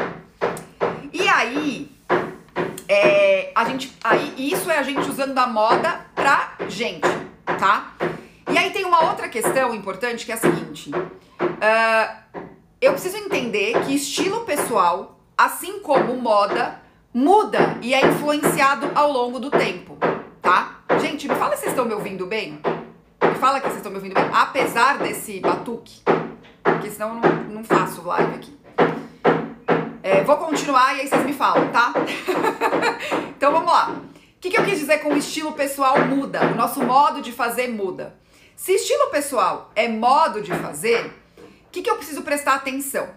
E 1.12 1.28
aí, 1.28 1.90
é, 2.88 3.52
a 3.54 3.64
gente, 3.66 3.92
aí 4.02 4.34
isso 4.38 4.70
é 4.70 4.78
a 4.78 4.82
gente 4.82 5.00
usando 5.10 5.36
a 5.36 5.46
moda 5.46 6.06
pra 6.14 6.54
gente, 6.68 7.08
tá? 7.58 7.94
E 8.50 8.56
aí 8.56 8.70
tem 8.70 8.84
uma 8.86 9.10
outra 9.10 9.28
questão 9.28 9.74
importante 9.74 10.24
que 10.24 10.32
é 10.32 10.36
a 10.36 10.38
seguinte: 10.38 10.90
uh, 10.90 12.40
eu 12.80 12.92
preciso 12.92 13.16
entender 13.16 13.72
que 13.84 13.94
estilo 13.94 14.44
pessoal, 14.44 15.18
assim 15.36 15.80
como 15.80 16.16
moda, 16.16 16.80
muda 17.12 17.76
e 17.82 17.92
é 17.92 18.06
influenciado 18.06 18.90
ao 18.94 19.10
longo 19.10 19.40
do 19.40 19.50
tempo, 19.50 19.98
tá? 20.40 20.80
Gente, 21.00 21.28
me 21.28 21.34
fala 21.34 21.56
se 21.56 21.62
vocês 21.62 21.72
estão 21.72 21.84
me 21.84 21.94
ouvindo 21.94 22.24
bem. 22.26 22.60
Me 23.20 23.34
fala 23.34 23.58
que 23.58 23.66
vocês 23.66 23.78
estão 23.78 23.90
me 23.90 23.98
ouvindo 23.98 24.14
bem, 24.14 24.30
apesar 24.32 24.98
desse 24.98 25.40
batuque, 25.40 26.02
porque 26.62 26.90
senão 26.90 27.16
eu 27.16 27.20
não, 27.20 27.44
não 27.54 27.64
faço 27.64 28.02
live 28.02 28.34
aqui. 28.36 28.56
É, 30.00 30.22
vou 30.22 30.36
continuar 30.36 30.96
e 30.96 31.00
aí 31.00 31.08
vocês 31.08 31.24
me 31.26 31.32
falam, 31.32 31.68
tá? 31.72 31.92
então 33.36 33.50
vamos 33.50 33.72
lá. 33.72 33.90
O 33.90 34.40
que, 34.40 34.50
que 34.50 34.58
eu 34.58 34.64
quis 34.64 34.78
dizer 34.78 34.98
com 34.98 35.12
o 35.12 35.16
estilo 35.16 35.52
pessoal 35.52 35.98
muda? 36.06 36.52
O 36.52 36.54
nosso 36.54 36.80
modo 36.84 37.20
de 37.20 37.32
fazer 37.32 37.66
muda. 37.68 38.16
Se 38.54 38.72
estilo 38.72 39.10
pessoal 39.10 39.72
é 39.74 39.88
modo 39.88 40.40
de 40.40 40.54
fazer, 40.54 41.12
que, 41.70 41.82
que 41.82 41.90
eu 41.90 41.96
preciso 41.96 42.22
prestar 42.22 42.54
atenção? 42.54 43.08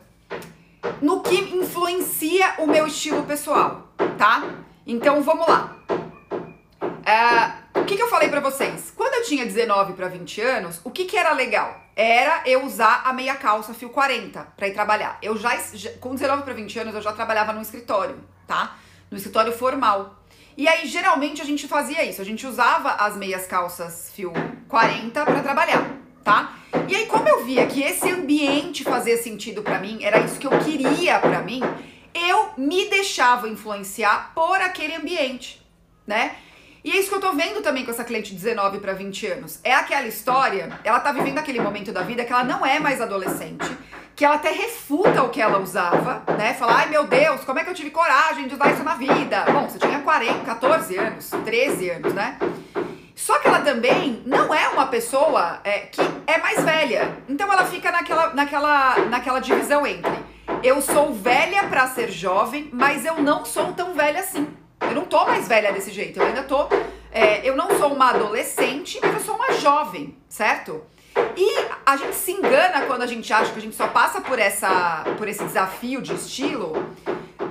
No 1.01 1.21
que 1.21 1.35
influencia 1.35 2.55
o 2.57 2.67
meu 2.67 2.87
estilo 2.87 3.23
pessoal, 3.23 3.89
tá? 4.17 4.43
Então 4.85 5.21
vamos 5.21 5.47
lá. 5.47 5.75
Uh, 5.91 7.79
o 7.79 7.85
que, 7.85 7.95
que 7.95 8.01
eu 8.01 8.09
falei 8.09 8.29
para 8.29 8.39
vocês? 8.39 8.93
Quando 8.95 9.15
eu 9.15 9.23
tinha 9.23 9.45
19 9.45 9.93
para 9.93 10.07
20 10.07 10.41
anos, 10.41 10.81
o 10.83 10.91
que, 10.91 11.05
que 11.05 11.17
era 11.17 11.33
legal? 11.33 11.81
Era 11.95 12.43
eu 12.45 12.65
usar 12.65 13.03
a 13.05 13.13
meia 13.13 13.35
calça 13.35 13.73
fio 13.73 13.89
40 13.89 14.41
para 14.55 14.67
ir 14.67 14.73
trabalhar. 14.73 15.17
Eu 15.21 15.37
já, 15.37 15.51
com 15.99 16.13
19 16.13 16.43
para 16.43 16.53
20 16.53 16.79
anos, 16.79 16.95
eu 16.95 17.01
já 17.01 17.11
trabalhava 17.13 17.53
no 17.53 17.61
escritório, 17.61 18.17
tá? 18.47 18.77
No 19.09 19.17
escritório 19.17 19.51
formal. 19.51 20.17
E 20.57 20.67
aí, 20.67 20.85
geralmente, 20.87 21.41
a 21.41 21.45
gente 21.45 21.67
fazia 21.67 22.03
isso. 22.03 22.21
A 22.21 22.25
gente 22.25 22.45
usava 22.45 22.91
as 22.93 23.15
meias 23.15 23.45
calças 23.47 24.11
fio 24.13 24.31
40 24.67 25.25
para 25.25 25.41
trabalhar, 25.41 25.89
tá? 26.23 26.55
E 26.87 26.95
aí, 26.95 27.05
como 27.05 27.27
eu 27.27 27.43
via 27.45 27.65
que 27.67 27.81
esse 27.81 28.09
ambiente 28.09 28.83
fazia 28.83 29.17
sentido 29.17 29.61
para 29.61 29.79
mim, 29.79 30.03
era 30.03 30.19
isso 30.19 30.39
que 30.39 30.47
eu 30.47 30.57
queria 30.59 31.19
para 31.19 31.41
mim, 31.41 31.61
eu 32.13 32.49
me 32.57 32.89
deixava 32.89 33.47
influenciar 33.47 34.31
por 34.33 34.59
aquele 34.61 34.95
ambiente, 34.95 35.61
né? 36.05 36.35
E 36.83 36.91
é 36.91 36.97
isso 36.97 37.09
que 37.09 37.15
eu 37.15 37.19
tô 37.19 37.31
vendo 37.33 37.61
também 37.61 37.85
com 37.85 37.91
essa 37.91 38.03
cliente 38.03 38.31
de 38.31 38.37
19 38.37 38.79
para 38.79 38.93
20 38.93 39.27
anos. 39.27 39.59
É 39.63 39.73
aquela 39.73 40.07
história, 40.07 40.79
ela 40.83 40.99
tá 40.99 41.11
vivendo 41.11 41.37
aquele 41.37 41.61
momento 41.61 41.91
da 41.91 42.01
vida 42.01 42.25
que 42.25 42.33
ela 42.33 42.43
não 42.43 42.65
é 42.65 42.79
mais 42.79 42.99
adolescente, 42.99 43.69
que 44.15 44.25
ela 44.25 44.35
até 44.35 44.51
refuta 44.51 45.21
o 45.21 45.29
que 45.29 45.39
ela 45.39 45.59
usava, 45.59 46.23
né? 46.37 46.55
Fala, 46.55 46.77
ai 46.77 46.89
meu 46.89 47.05
Deus, 47.05 47.43
como 47.43 47.59
é 47.59 47.63
que 47.63 47.69
eu 47.69 47.75
tive 47.75 47.91
coragem 47.91 48.47
de 48.47 48.55
usar 48.55 48.73
isso 48.73 48.83
na 48.83 48.95
vida? 48.95 49.45
Bom, 49.51 49.69
você 49.69 49.77
tinha 49.77 49.99
40, 49.99 50.43
14 50.43 50.97
anos, 50.97 51.29
13 51.45 51.89
anos, 51.91 52.13
né? 52.13 52.37
Só 53.21 53.37
que 53.37 53.47
ela 53.47 53.61
também 53.61 54.23
não 54.25 54.51
é 54.51 54.67
uma 54.69 54.87
pessoa 54.87 55.59
é, 55.63 55.81
que 55.81 56.01
é 56.25 56.39
mais 56.39 56.63
velha. 56.63 57.17
Então 57.29 57.53
ela 57.53 57.65
fica 57.65 57.91
naquela, 57.91 58.33
naquela, 58.33 58.97
naquela 59.05 59.39
divisão 59.39 59.85
entre 59.85 60.11
eu 60.63 60.81
sou 60.81 61.13
velha 61.13 61.67
para 61.67 61.87
ser 61.87 62.11
jovem, 62.11 62.69
mas 62.73 63.05
eu 63.05 63.21
não 63.21 63.45
sou 63.45 63.73
tão 63.73 63.93
velha 63.93 64.19
assim. 64.21 64.47
Eu 64.81 64.95
não 64.95 65.05
tô 65.05 65.23
mais 65.25 65.47
velha 65.47 65.71
desse 65.71 65.91
jeito, 65.91 66.19
eu 66.19 66.25
ainda 66.25 66.41
tô. 66.43 66.67
É, 67.11 67.47
eu 67.47 67.55
não 67.55 67.77
sou 67.77 67.93
uma 67.93 68.09
adolescente, 68.09 68.99
mas 69.01 69.13
eu 69.13 69.19
sou 69.19 69.35
uma 69.35 69.53
jovem, 69.53 70.17
certo? 70.27 70.83
E 71.37 71.67
a 71.85 71.97
gente 71.97 72.15
se 72.15 72.31
engana 72.31 72.87
quando 72.87 73.03
a 73.03 73.07
gente 73.07 73.31
acha 73.31 73.51
que 73.51 73.59
a 73.59 73.61
gente 73.61 73.75
só 73.75 73.87
passa 73.87 74.19
por, 74.19 74.39
essa, 74.39 75.03
por 75.17 75.27
esse 75.27 75.43
desafio 75.43 76.01
de 76.01 76.15
estilo 76.15 76.73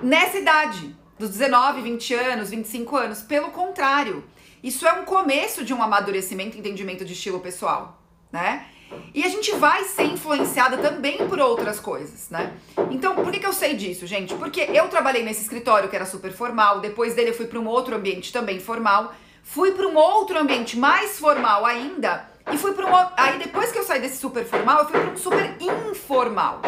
nessa 0.03 0.39
idade, 0.39 0.97
dos 1.17 1.31
19, 1.31 1.83
20 1.83 2.15
anos, 2.15 2.51
25 2.51 2.97
anos. 2.97 3.23
Pelo 3.23 3.51
contrário, 3.51 4.25
isso 4.63 4.87
é 4.87 4.93
um 4.93 5.05
começo 5.05 5.65
de 5.65 5.73
um 5.73 5.83
amadurecimento 5.83 6.57
e 6.57 6.61
entendimento 6.61 7.05
de 7.05 7.13
estilo 7.13 7.41
pessoal, 7.41 8.01
né? 8.31 8.67
E 9.15 9.23
a 9.25 9.29
gente 9.29 9.53
vai 9.53 9.85
ser 9.85 10.05
influenciada 10.05 10.77
também 10.79 11.29
por 11.29 11.39
outras 11.39 11.79
coisas, 11.79 12.29
né? 12.29 12.53
Então, 12.91 13.15
por 13.15 13.31
que, 13.31 13.39
que 13.39 13.47
eu 13.47 13.53
sei 13.53 13.75
disso, 13.75 14.07
gente? 14.07 14.35
Porque 14.35 14.61
eu 14.61 14.89
trabalhei 14.89 15.23
nesse 15.23 15.43
escritório 15.43 15.89
que 15.89 15.97
era 15.97 16.05
super 16.05 16.33
formal, 16.33 16.81
depois 16.81 17.15
dele 17.15 17.31
eu 17.31 17.35
fui 17.35 17.47
para 17.47 17.59
um 17.59 17.67
outro 17.67 17.95
ambiente 17.95 18.33
também 18.33 18.59
formal, 18.59 19.15
fui 19.43 19.73
para 19.73 19.87
um 19.87 19.97
outro 19.97 20.39
ambiente 20.39 20.77
mais 20.77 21.19
formal 21.19 21.65
ainda, 21.65 22.29
e 22.53 22.59
fui 22.59 22.73
para 22.73 22.87
um 22.87 23.09
aí 23.17 23.39
depois 23.39 23.71
que 23.71 23.79
eu 23.79 23.85
saí 23.85 24.01
desse 24.01 24.19
super 24.19 24.45
formal, 24.45 24.81
eu 24.81 24.89
fui 24.89 25.01
para 25.01 25.11
um 25.11 25.17
super 25.17 25.57
informal. 25.61 26.61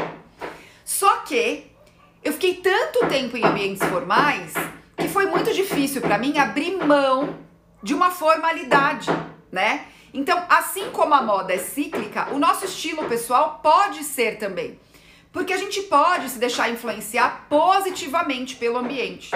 Só 0.85 1.19
que 1.19 1.67
eu 2.23 2.33
fiquei 2.33 2.55
tanto 2.55 3.07
tempo 3.07 3.37
em 3.37 3.45
ambientes 3.45 3.83
formais 3.89 4.55
que 4.97 5.09
foi 5.09 5.27
muito 5.27 5.53
difícil 5.53 6.01
para 6.01 6.19
mim 6.19 6.39
abrir 6.39 6.77
mão 6.77 7.35
de 7.83 7.95
uma 7.95 8.11
formalidade, 8.11 9.09
né? 9.51 9.87
Então, 10.15 10.45
assim 10.49 10.91
como 10.91 11.15
a 11.15 11.23
moda 11.23 11.55
é 11.55 11.59
cíclica, 11.59 12.29
o 12.33 12.39
nosso 12.39 12.65
estilo 12.67 13.05
pessoal 13.09 13.61
pode 13.63 14.05
ser 14.05 14.39
também. 14.39 14.79
Porque 15.33 15.53
a 15.53 15.57
gente 15.57 15.81
pode 15.83 16.29
se 16.29 16.39
deixar 16.39 16.69
influenciar 16.69 17.47
positivamente 17.49 18.57
pelo 18.57 18.77
ambiente. 18.77 19.31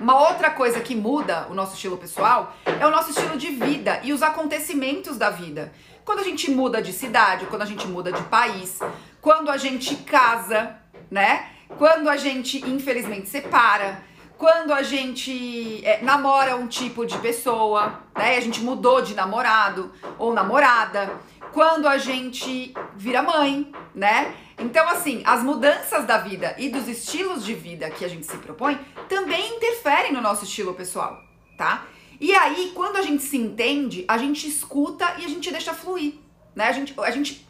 Uma 0.00 0.18
outra 0.28 0.50
coisa 0.50 0.80
que 0.80 0.96
muda 0.96 1.46
o 1.50 1.54
nosso 1.54 1.74
estilo 1.74 1.98
pessoal 1.98 2.56
é 2.64 2.86
o 2.86 2.90
nosso 2.90 3.10
estilo 3.10 3.36
de 3.36 3.50
vida 3.50 4.00
e 4.02 4.12
os 4.12 4.22
acontecimentos 4.22 5.18
da 5.18 5.28
vida. 5.28 5.72
Quando 6.04 6.20
a 6.20 6.24
gente 6.24 6.50
muda 6.50 6.82
de 6.82 6.92
cidade, 6.92 7.46
quando 7.46 7.62
a 7.62 7.66
gente 7.66 7.86
muda 7.86 8.10
de 8.10 8.22
país, 8.24 8.80
quando 9.20 9.50
a 9.50 9.56
gente 9.56 9.94
casa, 9.96 10.74
né? 11.10 11.50
Quando 11.78 12.08
a 12.08 12.16
gente 12.16 12.58
infelizmente 12.68 13.28
separa, 13.28 14.02
quando 14.42 14.72
a 14.72 14.82
gente 14.82 15.86
é, 15.86 16.02
namora 16.02 16.56
um 16.56 16.66
tipo 16.66 17.06
de 17.06 17.16
pessoa, 17.18 18.00
né? 18.12 18.36
A 18.36 18.40
gente 18.40 18.60
mudou 18.60 19.00
de 19.00 19.14
namorado 19.14 19.92
ou 20.18 20.34
namorada. 20.34 21.20
Quando 21.52 21.86
a 21.86 21.96
gente 21.96 22.74
vira 22.96 23.22
mãe, 23.22 23.72
né? 23.94 24.34
Então, 24.58 24.88
assim, 24.88 25.22
as 25.24 25.44
mudanças 25.44 26.04
da 26.06 26.18
vida 26.18 26.56
e 26.58 26.68
dos 26.70 26.88
estilos 26.88 27.44
de 27.44 27.54
vida 27.54 27.88
que 27.88 28.04
a 28.04 28.08
gente 28.08 28.26
se 28.26 28.36
propõe 28.38 28.80
também 29.08 29.54
interferem 29.54 30.12
no 30.12 30.20
nosso 30.20 30.42
estilo 30.42 30.74
pessoal, 30.74 31.22
tá? 31.56 31.84
E 32.20 32.34
aí, 32.34 32.72
quando 32.74 32.96
a 32.96 33.02
gente 33.02 33.22
se 33.22 33.36
entende, 33.36 34.04
a 34.08 34.18
gente 34.18 34.48
escuta 34.48 35.04
e 35.20 35.24
a 35.24 35.28
gente 35.28 35.52
deixa 35.52 35.72
fluir, 35.72 36.14
né? 36.52 36.66
A 36.66 36.72
gente, 36.72 36.92
a 36.98 37.10
gente 37.12 37.46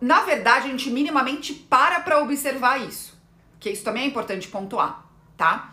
na 0.00 0.22
verdade, 0.22 0.68
a 0.68 0.70
gente 0.70 0.88
minimamente 0.88 1.52
para 1.52 2.00
para 2.00 2.18
observar 2.18 2.80
isso, 2.80 3.14
que 3.58 3.68
isso 3.68 3.84
também 3.84 4.04
é 4.04 4.06
importante 4.06 4.48
pontuar, 4.48 5.04
tá? 5.36 5.69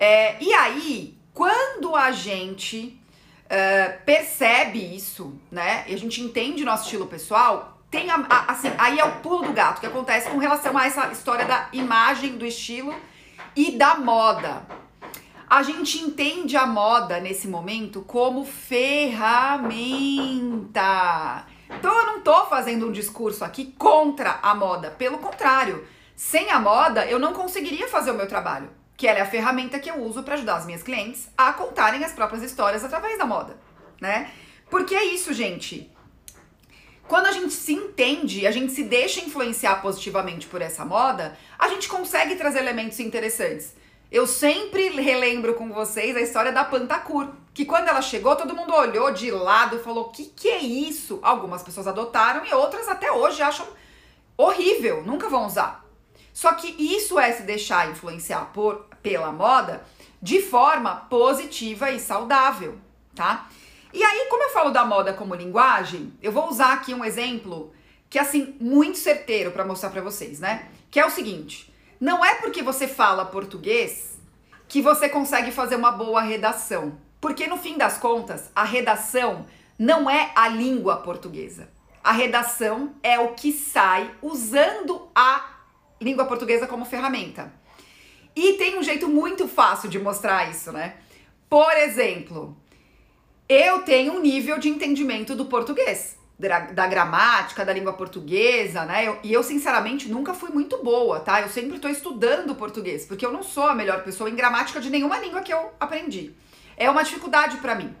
É, 0.00 0.42
e 0.42 0.50
aí, 0.54 1.14
quando 1.34 1.94
a 1.94 2.10
gente 2.10 2.98
uh, 3.44 4.02
percebe 4.06 4.78
isso, 4.96 5.38
né, 5.50 5.84
e 5.86 5.92
a 5.92 5.98
gente 5.98 6.22
entende 6.22 6.64
nosso 6.64 6.84
estilo 6.84 7.06
pessoal, 7.06 7.82
tem 7.90 8.10
a, 8.10 8.14
a, 8.30 8.52
assim, 8.52 8.72
aí 8.78 8.98
é 8.98 9.04
o 9.04 9.16
pulo 9.16 9.42
do 9.42 9.52
gato 9.52 9.78
que 9.78 9.86
acontece 9.86 10.30
com 10.30 10.38
relação 10.38 10.78
a 10.78 10.86
essa 10.86 11.08
história 11.08 11.44
da 11.44 11.68
imagem, 11.74 12.38
do 12.38 12.46
estilo 12.46 12.94
e 13.54 13.72
da 13.72 13.96
moda. 13.96 14.62
A 15.50 15.62
gente 15.62 15.98
entende 15.98 16.56
a 16.56 16.64
moda 16.64 17.20
nesse 17.20 17.46
momento 17.46 18.00
como 18.00 18.46
ferramenta. 18.46 19.20
Então 21.78 21.94
eu 21.94 22.06
não 22.06 22.22
tô 22.22 22.46
fazendo 22.46 22.88
um 22.88 22.92
discurso 22.92 23.44
aqui 23.44 23.74
contra 23.76 24.38
a 24.42 24.54
moda, 24.54 24.90
pelo 24.92 25.18
contrário. 25.18 25.86
Sem 26.16 26.50
a 26.50 26.58
moda, 26.58 27.04
eu 27.04 27.18
não 27.18 27.34
conseguiria 27.34 27.86
fazer 27.86 28.12
o 28.12 28.14
meu 28.14 28.26
trabalho 28.26 28.80
que 29.00 29.08
ela 29.08 29.20
é 29.20 29.22
a 29.22 29.26
ferramenta 29.26 29.78
que 29.78 29.90
eu 29.90 29.96
uso 29.96 30.22
para 30.22 30.34
ajudar 30.34 30.56
as 30.56 30.66
minhas 30.66 30.82
clientes 30.82 31.30
a 31.34 31.54
contarem 31.54 32.04
as 32.04 32.12
próprias 32.12 32.42
histórias 32.42 32.84
através 32.84 33.16
da 33.16 33.24
moda, 33.24 33.56
né? 33.98 34.30
Porque 34.68 34.94
é 34.94 35.06
isso, 35.06 35.32
gente. 35.32 35.90
Quando 37.08 37.24
a 37.24 37.32
gente 37.32 37.54
se 37.54 37.72
entende, 37.72 38.46
a 38.46 38.50
gente 38.50 38.70
se 38.72 38.82
deixa 38.82 39.24
influenciar 39.24 39.80
positivamente 39.80 40.46
por 40.48 40.60
essa 40.60 40.84
moda, 40.84 41.34
a 41.58 41.68
gente 41.68 41.88
consegue 41.88 42.36
trazer 42.36 42.58
elementos 42.58 43.00
interessantes. 43.00 43.74
Eu 44.12 44.26
sempre 44.26 44.90
relembro 44.90 45.54
com 45.54 45.72
vocês 45.72 46.14
a 46.14 46.20
história 46.20 46.52
da 46.52 46.62
Pantacur, 46.62 47.30
que 47.54 47.64
quando 47.64 47.88
ela 47.88 48.02
chegou, 48.02 48.36
todo 48.36 48.54
mundo 48.54 48.74
olhou 48.74 49.10
de 49.14 49.30
lado 49.30 49.76
e 49.76 49.82
falou: 49.82 50.10
"Que 50.10 50.26
que 50.26 50.48
é 50.48 50.58
isso?". 50.58 51.20
Algumas 51.22 51.62
pessoas 51.62 51.86
adotaram 51.86 52.44
e 52.44 52.52
outras 52.52 52.86
até 52.86 53.10
hoje 53.10 53.40
acham 53.40 53.66
horrível, 54.36 55.02
nunca 55.06 55.26
vão 55.26 55.46
usar. 55.46 55.89
Só 56.32 56.52
que 56.52 56.74
isso 56.78 57.18
é 57.18 57.32
se 57.32 57.42
deixar 57.42 57.90
influenciar 57.90 58.46
por 58.52 58.86
pela 59.02 59.32
moda 59.32 59.82
de 60.20 60.42
forma 60.42 60.94
positiva 60.94 61.90
e 61.90 61.98
saudável, 61.98 62.78
tá? 63.14 63.48
E 63.92 64.02
aí, 64.04 64.26
como 64.28 64.42
eu 64.42 64.50
falo 64.50 64.70
da 64.70 64.84
moda 64.84 65.12
como 65.12 65.34
linguagem, 65.34 66.12
eu 66.22 66.30
vou 66.30 66.48
usar 66.48 66.74
aqui 66.74 66.94
um 66.94 67.04
exemplo 67.04 67.72
que 68.08 68.18
é 68.18 68.22
assim 68.22 68.56
muito 68.60 68.98
certeiro 68.98 69.50
para 69.50 69.64
mostrar 69.64 69.90
para 69.90 70.02
vocês, 70.02 70.38
né? 70.38 70.68
Que 70.90 71.00
é 71.00 71.06
o 71.06 71.10
seguinte: 71.10 71.72
não 72.00 72.24
é 72.24 72.36
porque 72.36 72.62
você 72.62 72.86
fala 72.86 73.24
português 73.24 74.18
que 74.68 74.80
você 74.80 75.08
consegue 75.08 75.50
fazer 75.50 75.76
uma 75.76 75.90
boa 75.90 76.20
redação, 76.20 76.98
porque 77.20 77.46
no 77.46 77.56
fim 77.56 77.76
das 77.76 77.98
contas, 77.98 78.50
a 78.54 78.62
redação 78.62 79.46
não 79.78 80.08
é 80.08 80.30
a 80.36 80.46
língua 80.48 80.98
portuguesa. 80.98 81.68
A 82.02 82.12
redação 82.12 82.94
é 83.02 83.18
o 83.18 83.34
que 83.34 83.52
sai 83.52 84.10
usando 84.22 85.08
a 85.14 85.59
língua 86.00 86.24
portuguesa 86.24 86.66
como 86.66 86.84
ferramenta. 86.84 87.52
E 88.34 88.54
tem 88.54 88.78
um 88.78 88.82
jeito 88.82 89.08
muito 89.08 89.46
fácil 89.46 89.88
de 89.88 89.98
mostrar 89.98 90.50
isso, 90.50 90.72
né? 90.72 90.94
Por 91.48 91.76
exemplo, 91.76 92.56
eu 93.48 93.82
tenho 93.82 94.12
um 94.12 94.20
nível 94.20 94.58
de 94.58 94.68
entendimento 94.68 95.34
do 95.34 95.46
português, 95.46 96.16
da, 96.38 96.60
da 96.60 96.86
gramática, 96.86 97.64
da 97.64 97.72
língua 97.72 97.92
portuguesa, 97.92 98.84
né? 98.84 99.08
Eu, 99.08 99.18
e 99.22 99.32
eu, 99.32 99.42
sinceramente, 99.42 100.08
nunca 100.08 100.32
fui 100.32 100.50
muito 100.50 100.82
boa, 100.82 101.20
tá? 101.20 101.42
Eu 101.42 101.48
sempre 101.48 101.76
estou 101.76 101.90
estudando 101.90 102.54
português, 102.54 103.04
porque 103.04 103.26
eu 103.26 103.32
não 103.32 103.42
sou 103.42 103.64
a 103.64 103.74
melhor 103.74 104.04
pessoa 104.04 104.30
em 104.30 104.36
gramática 104.36 104.80
de 104.80 104.88
nenhuma 104.88 105.18
língua 105.18 105.42
que 105.42 105.52
eu 105.52 105.72
aprendi. 105.80 106.32
É 106.76 106.88
uma 106.88 107.02
dificuldade 107.02 107.56
para 107.56 107.74
mim. 107.74 107.94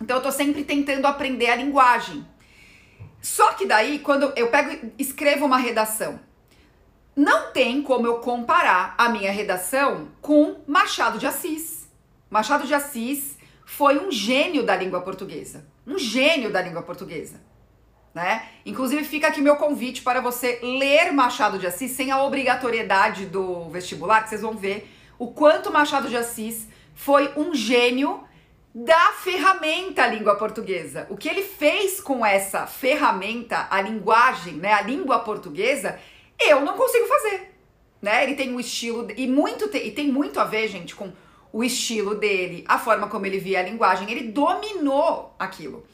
Então, 0.00 0.16
eu 0.16 0.22
tô 0.22 0.30
sempre 0.30 0.64
tentando 0.64 1.06
aprender 1.06 1.50
a 1.50 1.56
linguagem. 1.56 2.24
Só 3.20 3.52
que 3.52 3.66
daí, 3.66 3.98
quando 3.98 4.32
eu 4.36 4.48
pego 4.48 4.92
e 4.96 5.02
escrevo 5.02 5.44
uma 5.44 5.58
redação, 5.58 6.18
não 7.14 7.52
tem 7.52 7.82
como 7.82 8.06
eu 8.06 8.16
comparar 8.16 8.94
a 8.96 9.08
minha 9.08 9.30
redação 9.30 10.08
com 10.20 10.62
Machado 10.66 11.18
de 11.18 11.26
Assis. 11.26 11.88
Machado 12.30 12.66
de 12.66 12.74
Assis 12.74 13.36
foi 13.64 13.98
um 13.98 14.10
gênio 14.10 14.62
da 14.62 14.74
língua 14.74 15.00
portuguesa. 15.02 15.66
Um 15.86 15.98
gênio 15.98 16.50
da 16.50 16.62
língua 16.62 16.82
portuguesa. 16.82 17.40
Né? 18.14 18.46
Inclusive, 18.64 19.04
fica 19.04 19.28
aqui 19.28 19.40
meu 19.40 19.56
convite 19.56 20.02
para 20.02 20.20
você 20.20 20.58
ler 20.62 21.12
Machado 21.12 21.58
de 21.58 21.66
Assis 21.66 21.92
sem 21.92 22.10
a 22.10 22.22
obrigatoriedade 22.22 23.26
do 23.26 23.68
vestibular, 23.70 24.22
que 24.22 24.28
vocês 24.28 24.42
vão 24.42 24.56
ver 24.56 24.90
o 25.18 25.28
quanto 25.28 25.72
Machado 25.72 26.08
de 26.08 26.16
Assis 26.16 26.68
foi 26.94 27.32
um 27.36 27.54
gênio 27.54 28.24
da 28.74 29.12
ferramenta 29.12 30.06
língua 30.06 30.34
portuguesa. 30.36 31.06
O 31.10 31.16
que 31.16 31.28
ele 31.28 31.42
fez 31.42 32.00
com 32.00 32.24
essa 32.24 32.66
ferramenta, 32.66 33.66
a 33.70 33.80
linguagem, 33.80 34.54
né, 34.54 34.72
a 34.72 34.80
língua 34.80 35.18
portuguesa, 35.20 35.98
eu 36.38 36.60
não 36.62 36.76
consigo 36.76 37.06
fazer, 37.06 37.54
né? 38.00 38.24
Ele 38.24 38.34
tem 38.34 38.52
um 38.54 38.60
estilo 38.60 39.08
e 39.16 39.26
muito 39.26 39.74
e 39.76 39.90
tem 39.90 40.10
muito 40.10 40.40
a 40.40 40.44
ver, 40.44 40.68
gente, 40.68 40.94
com 40.94 41.12
o 41.52 41.62
estilo 41.62 42.14
dele, 42.14 42.64
a 42.66 42.78
forma 42.78 43.08
como 43.08 43.26
ele 43.26 43.38
via 43.38 43.60
a 43.60 43.62
linguagem, 43.62 44.10
ele 44.10 44.28
dominou 44.28 45.34
aquilo. 45.38 45.86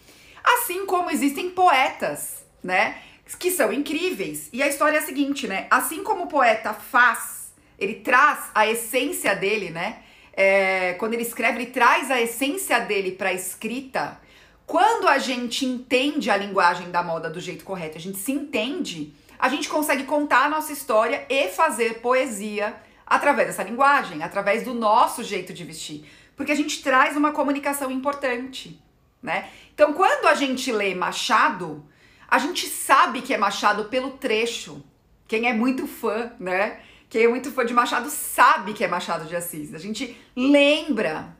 Assim 0.45 0.87
como 0.87 1.11
existem 1.11 1.50
poetas, 1.50 2.45
né, 2.62 2.99
que 3.38 3.50
são 3.50 3.73
incríveis. 3.73 4.49
E 4.52 4.62
a 4.62 4.68
história 4.68 4.99
é 4.99 5.00
a 5.00 5.04
seguinte, 5.04 5.47
né? 5.47 5.66
Assim 5.71 6.02
como 6.02 6.25
o 6.25 6.28
poeta 6.28 6.73
faz, 6.73 7.52
ele 7.78 7.97
traz 7.97 8.50
a 8.54 8.66
essência 8.66 9.35
dele, 9.35 9.71
né? 9.71 10.02
É, 10.33 10.95
quando 10.95 11.14
ele 11.14 11.23
escreve, 11.23 11.62
ele 11.62 11.71
traz 11.71 12.11
a 12.11 12.21
essência 12.21 12.78
dele 12.78 13.12
para 13.12 13.30
a 13.30 13.35
escrita. 13.35 14.21
Quando 14.64 15.09
a 15.09 15.18
gente 15.18 15.66
entende 15.66 16.30
a 16.30 16.37
linguagem 16.37 16.90
da 16.90 17.02
moda 17.02 17.28
do 17.28 17.40
jeito 17.40 17.64
correto, 17.64 17.99
a 17.99 18.00
gente 18.00 18.18
se 18.18 18.33
entende, 18.33 19.12
a 19.38 19.49
gente 19.49 19.68
consegue 19.68 20.04
contar 20.04 20.47
a 20.47 20.49
nossa 20.49 20.73
história 20.73 21.25
e 21.28 21.49
fazer 21.49 22.00
poesia 22.00 22.75
através 23.07 23.49
dessa 23.49 23.62
linguagem, 23.62 24.23
através 24.23 24.62
do 24.62 24.75
nosso 24.75 25.23
jeito 25.23 25.52
de 25.52 25.64
vestir, 25.64 26.04
porque 26.37 26.52
a 26.52 26.54
gente 26.54 26.83
traz 26.83 27.16
uma 27.16 27.33
comunicação 27.33 27.90
importante, 27.90 28.83
né? 29.23 29.49
Então, 29.73 29.92
quando 29.92 30.26
a 30.26 30.35
gente 30.35 30.71
lê 30.71 30.95
Machado, 30.95 31.87
a 32.28 32.38
gente 32.38 32.66
sabe 32.66 33.23
que 33.23 33.33
é 33.33 33.38
Machado 33.38 33.85
pelo 33.85 34.11
trecho. 34.11 34.85
Quem 35.26 35.49
é 35.49 35.52
muito 35.52 35.87
fã, 35.87 36.33
né? 36.38 36.80
Quem 37.09 37.25
é 37.25 37.28
muito 37.28 37.50
fã 37.50 37.64
de 37.64 37.73
Machado 37.73 38.11
sabe 38.11 38.75
que 38.75 38.85
é 38.85 38.88
Machado 38.88 39.25
de 39.25 39.35
Assis. 39.35 39.75
A 39.75 39.78
gente 39.78 40.16
lembra, 40.37 41.35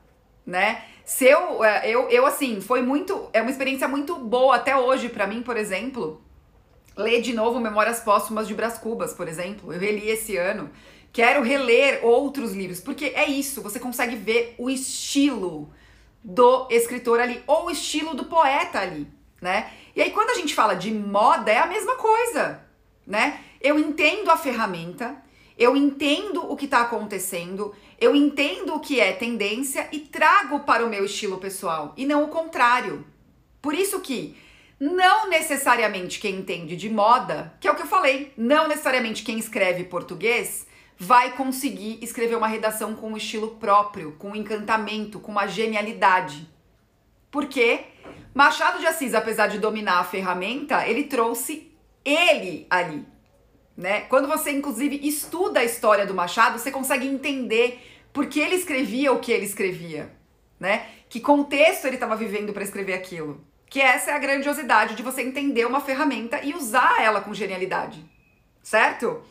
né? 0.45 0.83
Se 1.05 1.25
eu, 1.25 1.63
é, 1.63 1.89
eu, 1.89 2.09
eu 2.09 2.25
assim, 2.25 2.59
foi 2.61 2.81
muito, 2.81 3.29
é 3.33 3.41
uma 3.41 3.51
experiência 3.51 3.87
muito 3.87 4.15
boa 4.15 4.55
até 4.55 4.75
hoje 4.75 5.09
para 5.09 5.27
mim, 5.27 5.41
por 5.41 5.57
exemplo, 5.57 6.21
ler 6.99 7.21
de 7.21 7.33
novo 7.33 7.59
Memórias 7.59 8.01
Póstumas 8.01 8.47
de 8.47 8.53
Brás 8.53 8.77
Cubas, 8.77 9.13
por 9.13 9.27
exemplo. 9.27 9.73
Eu 9.73 9.79
reli 9.79 10.09
esse 10.09 10.35
ano. 10.35 10.69
Quero 11.11 11.41
reler 11.41 12.01
outros 12.03 12.53
livros, 12.53 12.79
porque 12.79 13.05
é 13.15 13.27
isso, 13.27 13.63
você 13.63 13.79
consegue 13.79 14.15
ver 14.15 14.53
o 14.59 14.69
estilo 14.69 15.71
do 16.23 16.67
escritor 16.69 17.19
ali, 17.19 17.41
ou 17.47 17.65
o 17.65 17.71
estilo 17.71 18.13
do 18.13 18.25
poeta 18.25 18.79
ali, 18.79 19.07
né? 19.41 19.71
E 19.95 20.01
aí, 20.01 20.11
quando 20.11 20.29
a 20.29 20.35
gente 20.35 20.53
fala 20.53 20.75
de 20.75 20.91
moda, 20.91 21.51
é 21.51 21.57
a 21.57 21.65
mesma 21.65 21.95
coisa, 21.95 22.61
né? 23.07 23.39
Eu 23.59 23.79
entendo 23.79 24.29
a 24.29 24.37
ferramenta, 24.37 25.15
eu 25.57 25.75
entendo 25.75 26.51
o 26.51 26.55
que 26.55 26.65
está 26.65 26.81
acontecendo, 26.81 27.73
eu 27.99 28.15
entendo 28.15 28.75
o 28.75 28.79
que 28.79 28.99
é 28.99 29.11
tendência 29.11 29.89
e 29.91 29.99
trago 29.99 30.59
para 30.59 30.85
o 30.85 30.89
meu 30.89 31.05
estilo 31.05 31.39
pessoal, 31.39 31.93
e 31.97 32.05
não 32.05 32.25
o 32.25 32.27
contrário. 32.27 33.03
Por 33.61 33.73
isso 33.73 33.99
que 34.01 34.37
não 34.79 35.29
necessariamente 35.29 36.19
quem 36.19 36.35
entende 36.35 36.75
de 36.75 36.89
moda, 36.89 37.53
que 37.59 37.67
é 37.67 37.71
o 37.71 37.75
que 37.75 37.81
eu 37.81 37.87
falei, 37.87 38.33
não 38.37 38.67
necessariamente 38.67 39.23
quem 39.23 39.37
escreve 39.37 39.83
português 39.83 40.65
vai 40.97 41.31
conseguir 41.31 41.97
escrever 42.01 42.35
uma 42.35 42.47
redação 42.47 42.93
com 42.93 43.11
um 43.11 43.17
estilo 43.17 43.55
próprio, 43.55 44.13
com 44.13 44.31
um 44.31 44.35
encantamento, 44.35 45.19
com 45.19 45.31
uma 45.31 45.47
genialidade. 45.47 46.47
Porque 47.31 47.85
Machado 48.33 48.79
de 48.79 48.85
Assis, 48.85 49.13
apesar 49.13 49.47
de 49.47 49.59
dominar 49.59 49.99
a 49.99 50.03
ferramenta, 50.03 50.87
ele 50.87 51.05
trouxe 51.05 51.71
ele 52.03 52.65
ali, 52.69 53.05
né? 53.75 54.01
Quando 54.01 54.27
você 54.27 54.51
inclusive 54.51 54.99
estuda 55.07 55.59
a 55.59 55.65
história 55.65 56.05
do 56.05 56.13
Machado, 56.13 56.57
você 56.57 56.71
consegue 56.71 57.07
entender 57.07 57.81
por 58.11 58.27
que 58.27 58.39
ele 58.39 58.55
escrevia 58.55 59.11
o 59.11 59.19
que 59.19 59.31
ele 59.31 59.45
escrevia, 59.45 60.11
né? 60.59 60.87
Que 61.09 61.19
contexto 61.19 61.85
ele 61.85 61.95
estava 61.95 62.15
vivendo 62.15 62.53
para 62.53 62.63
escrever 62.63 62.93
aquilo. 62.93 63.48
Que 63.69 63.79
essa 63.79 64.11
é 64.11 64.13
a 64.13 64.19
grandiosidade 64.19 64.95
de 64.95 65.03
você 65.03 65.21
entender 65.21 65.65
uma 65.65 65.79
ferramenta 65.79 66.41
e 66.43 66.53
usar 66.53 67.01
ela 67.01 67.21
com 67.21 67.33
genialidade, 67.33 68.03
certo? 68.63 69.21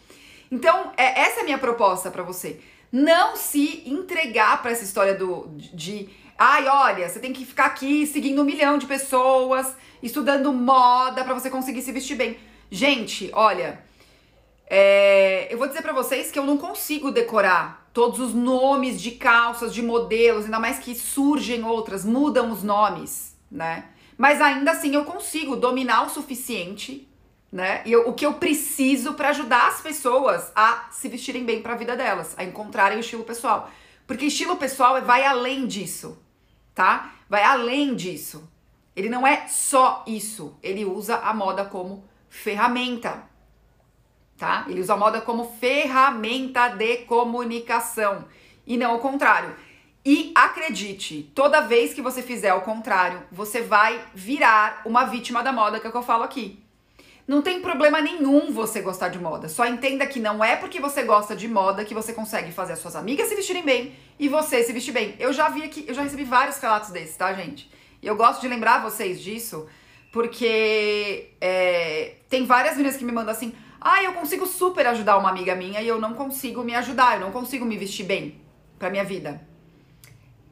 Então, 0.50 0.92
é, 0.96 1.20
essa 1.22 1.40
é 1.40 1.42
a 1.42 1.44
minha 1.44 1.58
proposta 1.58 2.10
para 2.10 2.22
você. 2.22 2.60
Não 2.90 3.36
se 3.36 3.82
entregar 3.86 4.62
para 4.62 4.70
essa 4.70 4.84
história 4.84 5.14
do 5.14 5.48
de, 5.56 5.74
de 5.76 6.10
ai, 6.38 6.66
olha, 6.68 7.08
você 7.08 7.18
tem 7.18 7.32
que 7.32 7.44
ficar 7.44 7.66
aqui 7.66 8.06
seguindo 8.06 8.40
um 8.40 8.44
milhão 8.44 8.78
de 8.78 8.86
pessoas, 8.86 9.74
estudando 10.02 10.52
moda 10.52 11.24
para 11.24 11.34
você 11.34 11.50
conseguir 11.50 11.82
se 11.82 11.92
vestir 11.92 12.16
bem. 12.16 12.38
Gente, 12.70 13.30
olha, 13.34 13.82
é, 14.70 15.52
eu 15.52 15.58
vou 15.58 15.66
dizer 15.66 15.82
para 15.82 15.92
vocês 15.92 16.30
que 16.30 16.38
eu 16.38 16.44
não 16.44 16.56
consigo 16.56 17.10
decorar 17.10 17.88
todos 17.92 18.20
os 18.20 18.34
nomes 18.34 19.00
de 19.00 19.12
calças, 19.12 19.74
de 19.74 19.82
modelos, 19.82 20.44
ainda 20.44 20.60
mais 20.60 20.78
que 20.78 20.94
surgem 20.94 21.64
outras, 21.64 22.04
mudam 22.04 22.50
os 22.52 22.62
nomes, 22.62 23.36
né? 23.50 23.84
Mas 24.18 24.42
ainda 24.42 24.72
assim 24.72 24.94
eu 24.94 25.06
consigo 25.06 25.56
dominar 25.56 26.02
o 26.02 26.10
suficiente 26.10 27.08
né? 27.50 27.82
E 27.86 27.92
eu, 27.92 28.08
o 28.08 28.12
que 28.12 28.26
eu 28.26 28.34
preciso 28.34 29.14
para 29.14 29.30
ajudar 29.30 29.68
as 29.68 29.80
pessoas 29.80 30.52
a 30.54 30.86
se 30.90 31.08
vestirem 31.08 31.44
bem 31.44 31.62
para 31.62 31.72
a 31.72 31.76
vida 31.76 31.96
delas, 31.96 32.34
a 32.36 32.44
encontrarem 32.44 32.98
o 32.98 33.00
estilo 33.00 33.24
pessoal. 33.24 33.70
Porque 34.06 34.26
estilo 34.26 34.56
pessoal 34.56 35.00
vai 35.02 35.24
além 35.24 35.66
disso, 35.66 36.18
tá? 36.74 37.12
Vai 37.28 37.42
além 37.42 37.94
disso. 37.94 38.48
Ele 38.94 39.08
não 39.08 39.26
é 39.26 39.46
só 39.48 40.04
isso. 40.06 40.58
Ele 40.62 40.84
usa 40.84 41.16
a 41.16 41.32
moda 41.32 41.64
como 41.64 42.04
ferramenta, 42.28 43.22
tá? 44.36 44.66
Ele 44.68 44.80
usa 44.80 44.94
a 44.94 44.96
moda 44.96 45.20
como 45.20 45.52
ferramenta 45.58 46.68
de 46.68 46.98
comunicação 46.98 48.26
e 48.66 48.76
não 48.76 48.96
o 48.96 48.98
contrário. 48.98 49.54
E 50.04 50.32
acredite, 50.34 51.30
toda 51.34 51.60
vez 51.60 51.92
que 51.92 52.00
você 52.00 52.22
fizer 52.22 52.54
o 52.54 52.62
contrário, 52.62 53.22
você 53.30 53.60
vai 53.60 54.00
virar 54.14 54.82
uma 54.84 55.04
vítima 55.04 55.42
da 55.42 55.52
moda, 55.52 55.78
que 55.78 55.86
é 55.86 55.88
o 55.88 55.92
que 55.92 55.98
eu 55.98 56.02
falo 56.02 56.22
aqui. 56.22 56.62
Não 57.26 57.42
tem 57.42 57.60
problema 57.60 58.00
nenhum 58.00 58.50
você 58.50 58.80
gostar 58.80 59.10
de 59.10 59.18
moda. 59.18 59.50
Só 59.50 59.66
entenda 59.66 60.06
que 60.06 60.18
não 60.18 60.42
é 60.42 60.56
porque 60.56 60.80
você 60.80 61.02
gosta 61.02 61.36
de 61.36 61.46
moda 61.46 61.84
que 61.84 61.92
você 61.92 62.14
consegue 62.14 62.50
fazer 62.52 62.72
as 62.72 62.78
suas 62.78 62.96
amigas 62.96 63.28
se 63.28 63.34
vestirem 63.34 63.62
bem 63.62 63.92
e 64.18 64.28
você 64.28 64.62
se 64.62 64.72
vestir 64.72 64.92
bem. 64.92 65.14
Eu 65.18 65.30
já 65.30 65.50
vi 65.50 65.62
aqui, 65.62 65.84
eu 65.86 65.92
já 65.92 66.00
recebi 66.00 66.24
vários 66.24 66.58
relatos 66.58 66.88
desses, 66.88 67.16
tá, 67.16 67.34
gente? 67.34 67.70
E 68.00 68.06
eu 68.06 68.16
gosto 68.16 68.40
de 68.40 68.48
lembrar 68.48 68.82
vocês 68.82 69.20
disso, 69.20 69.68
porque 70.10 71.32
é, 71.38 72.14
tem 72.30 72.46
várias 72.46 72.76
meninas 72.76 72.96
que 72.96 73.04
me 73.04 73.12
mandam 73.12 73.32
assim: 73.32 73.52
ah, 73.78 74.02
eu 74.02 74.14
consigo 74.14 74.46
super 74.46 74.86
ajudar 74.86 75.18
uma 75.18 75.28
amiga 75.28 75.54
minha 75.54 75.82
e 75.82 75.88
eu 75.88 76.00
não 76.00 76.14
consigo 76.14 76.62
me 76.62 76.74
ajudar, 76.74 77.16
eu 77.16 77.20
não 77.20 77.30
consigo 77.30 77.66
me 77.66 77.76
vestir 77.76 78.06
bem 78.06 78.40
pra 78.78 78.88
minha 78.88 79.04
vida. 79.04 79.46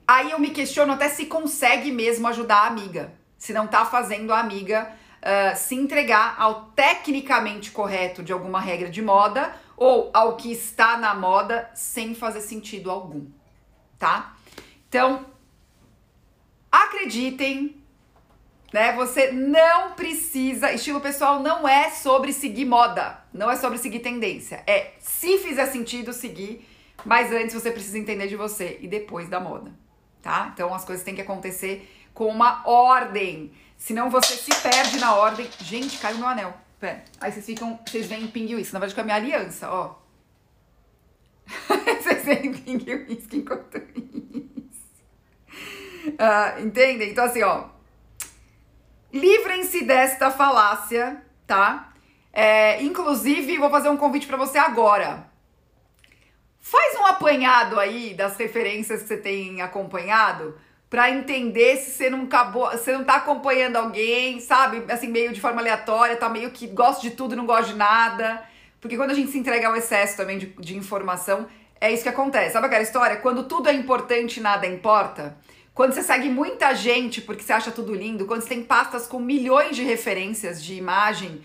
Aí 0.06 0.30
eu 0.30 0.38
me 0.38 0.50
questiono 0.50 0.92
até 0.92 1.08
se 1.08 1.26
consegue 1.26 1.90
mesmo 1.90 2.28
ajudar 2.28 2.58
a 2.58 2.66
amiga, 2.66 3.12
se 3.36 3.52
não 3.52 3.66
tá 3.66 3.84
fazendo 3.84 4.32
a 4.32 4.38
amiga 4.38 4.92
uh, 5.20 5.56
se 5.56 5.74
entregar 5.74 6.36
ao 6.38 6.66
tecnicamente 6.66 7.72
correto 7.72 8.22
de 8.22 8.32
alguma 8.32 8.60
regra 8.60 8.88
de 8.88 9.02
moda 9.02 9.54
ou 9.76 10.10
ao 10.14 10.36
que 10.36 10.52
está 10.52 10.96
na 10.96 11.14
moda 11.14 11.68
sem 11.74 12.14
fazer 12.14 12.40
sentido 12.40 12.90
algum, 12.90 13.26
tá? 13.98 14.36
Então, 14.88 15.26
acreditem, 16.70 17.76
né? 18.72 18.92
Você 18.92 19.32
não 19.32 19.92
precisa, 19.92 20.72
estilo 20.72 21.00
pessoal 21.00 21.40
não 21.40 21.68
é 21.68 21.90
sobre 21.90 22.32
seguir 22.32 22.64
moda, 22.64 23.18
não 23.32 23.50
é 23.50 23.56
sobre 23.56 23.78
seguir 23.78 24.00
tendência. 24.00 24.62
É 24.66 24.92
se 25.00 25.38
fizer 25.38 25.66
sentido 25.66 26.12
seguir, 26.12 26.66
mas 27.04 27.32
antes 27.32 27.54
você 27.54 27.70
precisa 27.70 27.98
entender 27.98 28.28
de 28.28 28.36
você 28.36 28.78
e 28.80 28.88
depois 28.88 29.28
da 29.28 29.40
moda, 29.40 29.72
tá? 30.22 30.50
Então 30.52 30.74
as 30.74 30.84
coisas 30.84 31.04
têm 31.04 31.14
que 31.14 31.22
acontecer 31.22 31.90
com 32.12 32.26
uma 32.26 32.66
ordem. 32.66 33.52
Senão 33.76 34.10
você 34.10 34.34
se 34.34 34.54
perde 34.62 34.98
na 34.98 35.14
ordem. 35.14 35.48
Gente, 35.60 35.98
caiu 35.98 36.18
meu 36.18 36.28
anel. 36.28 36.54
Pera. 36.80 37.04
Aí 37.20 37.32
vocês 37.32 37.46
ficam. 37.46 37.78
Vocês 37.86 38.06
veem 38.06 38.26
pinguim 38.26 38.58
isso. 38.58 38.72
Na 38.72 38.78
verdade, 38.80 38.94
com 38.94 39.00
a 39.00 39.04
minha 39.04 39.16
aliança, 39.16 39.70
ó. 39.70 39.96
Vocês 42.02 42.24
sentem 42.24 42.78
que 42.78 42.90
eu 42.90 43.04
risco 43.04 43.36
enquanto 43.36 43.76
isso. 43.76 45.04
Uh, 46.06 46.64
entendem? 46.64 47.10
Então, 47.10 47.24
assim, 47.24 47.42
ó. 47.42 47.68
Livrem-se 49.12 49.84
desta 49.84 50.30
falácia, 50.30 51.22
tá? 51.46 51.92
É, 52.32 52.82
inclusive, 52.82 53.56
vou 53.58 53.70
fazer 53.70 53.88
um 53.88 53.96
convite 53.96 54.26
para 54.26 54.36
você 54.36 54.58
agora. 54.58 55.30
Faz 56.68 56.98
um 56.98 57.06
apanhado 57.06 57.78
aí 57.78 58.12
das 58.12 58.36
referências 58.36 59.02
que 59.02 59.06
você 59.06 59.16
tem 59.16 59.62
acompanhado 59.62 60.58
para 60.90 61.08
entender 61.08 61.76
se 61.76 61.92
você 61.92 62.10
não 62.10 62.24
acabou, 62.24 62.68
você 62.72 62.90
não 62.90 63.04
tá 63.04 63.14
acompanhando 63.14 63.76
alguém, 63.76 64.40
sabe? 64.40 64.82
Assim, 64.92 65.06
meio 65.06 65.32
de 65.32 65.40
forma 65.40 65.60
aleatória, 65.60 66.16
tá 66.16 66.28
meio 66.28 66.50
que 66.50 66.66
gosta 66.66 67.00
de 67.02 67.12
tudo 67.12 67.34
e 67.34 67.36
não 67.36 67.46
gosta 67.46 67.70
de 67.70 67.76
nada. 67.76 68.42
Porque 68.80 68.96
quando 68.96 69.12
a 69.12 69.14
gente 69.14 69.30
se 69.30 69.38
entrega 69.38 69.68
ao 69.68 69.76
excesso 69.76 70.16
também 70.16 70.38
de, 70.38 70.46
de 70.58 70.76
informação, 70.76 71.46
é 71.80 71.92
isso 71.92 72.02
que 72.02 72.08
acontece. 72.08 72.54
Sabe 72.54 72.66
aquela 72.66 72.82
história? 72.82 73.18
Quando 73.18 73.44
tudo 73.44 73.68
é 73.68 73.72
importante, 73.72 74.40
nada 74.40 74.66
importa. 74.66 75.38
Quando 75.72 75.92
você 75.92 76.02
segue 76.02 76.28
muita 76.28 76.74
gente 76.74 77.22
porque 77.22 77.44
você 77.44 77.52
acha 77.52 77.70
tudo 77.70 77.94
lindo, 77.94 78.26
quando 78.26 78.40
você 78.40 78.48
tem 78.48 78.64
pastas 78.64 79.06
com 79.06 79.20
milhões 79.20 79.76
de 79.76 79.84
referências 79.84 80.60
de 80.60 80.74
imagem, 80.74 81.42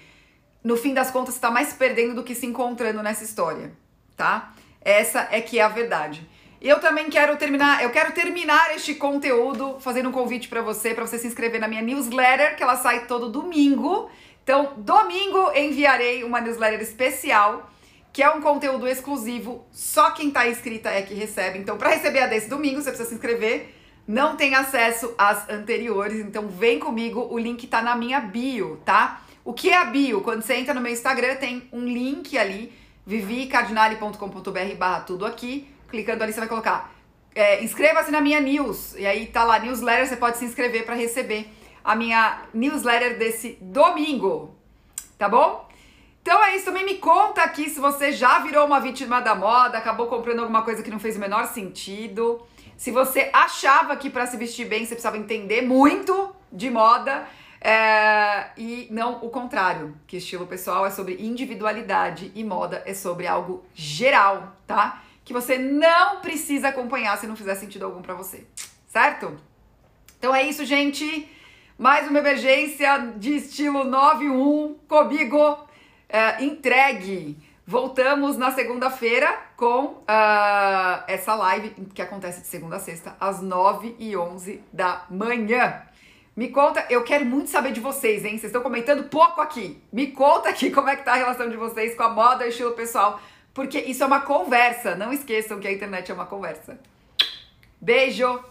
no 0.63 0.75
fim 0.75 0.95
das 0.95 1.11
contas 1.11 1.35
você 1.35 1.41
tá 1.41 1.51
mais 1.51 1.73
perdendo 1.73 2.15
do 2.15 2.23
que 2.23 2.33
se 2.33 2.47
encontrando 2.47 3.03
nessa 3.03 3.23
história, 3.23 3.71
tá? 4.17 4.51
Essa 4.83 5.27
é 5.31 5.39
que 5.41 5.59
é 5.59 5.63
a 5.63 5.67
verdade. 5.67 6.27
Eu 6.61 6.79
também 6.79 7.09
quero 7.09 7.35
terminar, 7.37 7.83
eu 7.83 7.89
quero 7.89 8.11
terminar 8.11 8.75
este 8.75 8.93
conteúdo 8.93 9.77
fazendo 9.79 10.09
um 10.09 10.11
convite 10.11 10.47
para 10.47 10.61
você, 10.61 10.93
para 10.93 11.05
você 11.05 11.17
se 11.17 11.25
inscrever 11.25 11.59
na 11.59 11.67
minha 11.67 11.81
newsletter, 11.81 12.55
que 12.55 12.61
ela 12.61 12.75
sai 12.75 13.05
todo 13.05 13.29
domingo. 13.29 14.09
Então, 14.43 14.73
domingo 14.77 15.51
enviarei 15.55 16.23
uma 16.23 16.39
newsletter 16.39 16.81
especial, 16.81 17.69
que 18.13 18.21
é 18.21 18.29
um 18.29 18.41
conteúdo 18.41 18.87
exclusivo, 18.87 19.65
só 19.71 20.11
quem 20.11 20.27
está 20.27 20.47
inscrita 20.47 20.89
é 20.89 21.01
que 21.01 21.13
recebe. 21.13 21.57
Então, 21.57 21.77
para 21.77 21.89
receber 21.89 22.19
a 22.19 22.27
desse 22.27 22.49
domingo, 22.49 22.81
você 22.81 22.89
precisa 22.89 23.09
se 23.09 23.15
inscrever. 23.15 23.73
Não 24.07 24.35
tem 24.35 24.53
acesso 24.53 25.13
às 25.17 25.47
anteriores, 25.49 26.19
então 26.19 26.47
vem 26.47 26.79
comigo, 26.79 27.27
o 27.31 27.39
link 27.39 27.63
está 27.63 27.81
na 27.81 27.95
minha 27.95 28.19
bio, 28.19 28.81
tá? 28.83 29.21
O 29.45 29.53
que 29.53 29.69
é 29.69 29.77
a 29.77 29.85
bio? 29.85 30.21
Quando 30.21 30.41
você 30.41 30.55
entra 30.55 30.73
no 30.73 30.81
meu 30.81 30.91
Instagram, 30.91 31.35
tem 31.35 31.67
um 31.71 31.85
link 31.85 32.37
ali 32.37 32.73
vivicardinale.com.br 33.05 34.75
barra 34.77 35.01
tudo 35.01 35.25
aqui. 35.25 35.73
Clicando 35.89 36.23
ali, 36.23 36.31
você 36.31 36.39
vai 36.39 36.49
colocar 36.49 36.91
é, 37.33 37.63
inscreva-se 37.63 38.11
na 38.11 38.21
minha 38.21 38.39
news. 38.39 38.95
E 38.95 39.05
aí 39.05 39.27
tá 39.27 39.43
lá, 39.43 39.59
newsletter, 39.59 40.07
você 40.07 40.17
pode 40.17 40.37
se 40.37 40.45
inscrever 40.45 40.85
para 40.85 40.95
receber 40.95 41.49
a 41.83 41.95
minha 41.95 42.43
newsletter 42.53 43.17
desse 43.17 43.57
domingo. 43.61 44.55
Tá 45.17 45.29
bom? 45.29 45.69
Então 46.21 46.43
é 46.43 46.55
isso, 46.55 46.65
também 46.65 46.85
me 46.85 46.95
conta 46.95 47.41
aqui 47.41 47.69
se 47.69 47.79
você 47.79 48.11
já 48.11 48.39
virou 48.39 48.65
uma 48.67 48.79
vítima 48.79 49.19
da 49.21 49.33
moda, 49.33 49.77
acabou 49.77 50.05
comprando 50.07 50.39
alguma 50.39 50.61
coisa 50.61 50.83
que 50.83 50.91
não 50.91 50.99
fez 50.99 51.17
o 51.17 51.19
menor 51.19 51.47
sentido. 51.47 52.41
Se 52.77 52.91
você 52.91 53.29
achava 53.33 53.95
que 53.95 54.09
para 54.09 54.27
se 54.27 54.37
vestir 54.37 54.67
bem 54.67 54.85
você 54.85 54.93
precisava 54.93 55.17
entender 55.17 55.61
muito 55.61 56.35
de 56.51 56.69
moda 56.69 57.27
é, 57.63 58.49
e 58.57 58.87
não 58.89 59.23
o 59.23 59.29
contrário, 59.29 59.95
que 60.07 60.17
estilo 60.17 60.47
pessoal 60.47 60.83
é 60.83 60.89
sobre 60.89 61.17
individualidade 61.19 62.31
e 62.33 62.43
moda 62.43 62.81
é 62.87 62.93
sobre 62.95 63.27
algo 63.27 63.63
geral, 63.75 64.55
tá? 64.65 65.03
Que 65.23 65.31
você 65.31 65.59
não 65.59 66.21
precisa 66.21 66.69
acompanhar 66.69 67.15
se 67.19 67.27
não 67.27 67.35
fizer 67.35 67.53
sentido 67.53 67.85
algum 67.85 68.01
para 68.01 68.15
você, 68.15 68.47
certo? 68.87 69.37
Então 70.17 70.33
é 70.33 70.41
isso, 70.41 70.65
gente. 70.65 71.29
Mais 71.77 72.07
uma 72.07 72.17
emergência 72.17 73.13
de 73.15 73.35
estilo 73.35 73.83
91 73.83 74.79
comigo, 74.87 75.59
é, 76.09 76.43
entregue. 76.43 77.37
Voltamos 77.65 78.37
na 78.37 78.51
segunda-feira 78.51 79.33
com 79.55 79.85
uh, 79.85 81.03
essa 81.07 81.35
live 81.35 81.69
que 81.93 82.01
acontece 82.01 82.41
de 82.41 82.47
segunda 82.47 82.77
a 82.77 82.79
sexta, 82.79 83.15
às 83.19 83.39
9 83.39 83.95
e 83.99 84.17
11 84.17 84.63
da 84.73 85.05
manhã. 85.09 85.81
Me 86.41 86.47
conta, 86.47 86.83
eu 86.89 87.03
quero 87.03 87.23
muito 87.23 87.51
saber 87.51 87.71
de 87.71 87.79
vocês, 87.79 88.25
hein? 88.25 88.31
Vocês 88.31 88.45
estão 88.45 88.63
comentando 88.63 89.03
pouco 89.03 89.39
aqui. 89.39 89.79
Me 89.93 90.07
conta 90.07 90.49
aqui 90.49 90.71
como 90.71 90.89
é 90.89 90.95
que 90.95 91.05
tá 91.05 91.11
a 91.11 91.15
relação 91.15 91.47
de 91.47 91.55
vocês 91.55 91.93
com 91.93 92.01
a 92.01 92.09
moda 92.09 92.47
e 92.47 92.49
estilo 92.49 92.71
pessoal, 92.71 93.21
porque 93.53 93.77
isso 93.77 94.01
é 94.01 94.07
uma 94.07 94.21
conversa. 94.21 94.95
Não 94.95 95.13
esqueçam 95.13 95.59
que 95.59 95.67
a 95.67 95.71
internet 95.71 96.09
é 96.09 96.15
uma 96.15 96.25
conversa. 96.25 96.79
Beijo! 97.79 98.50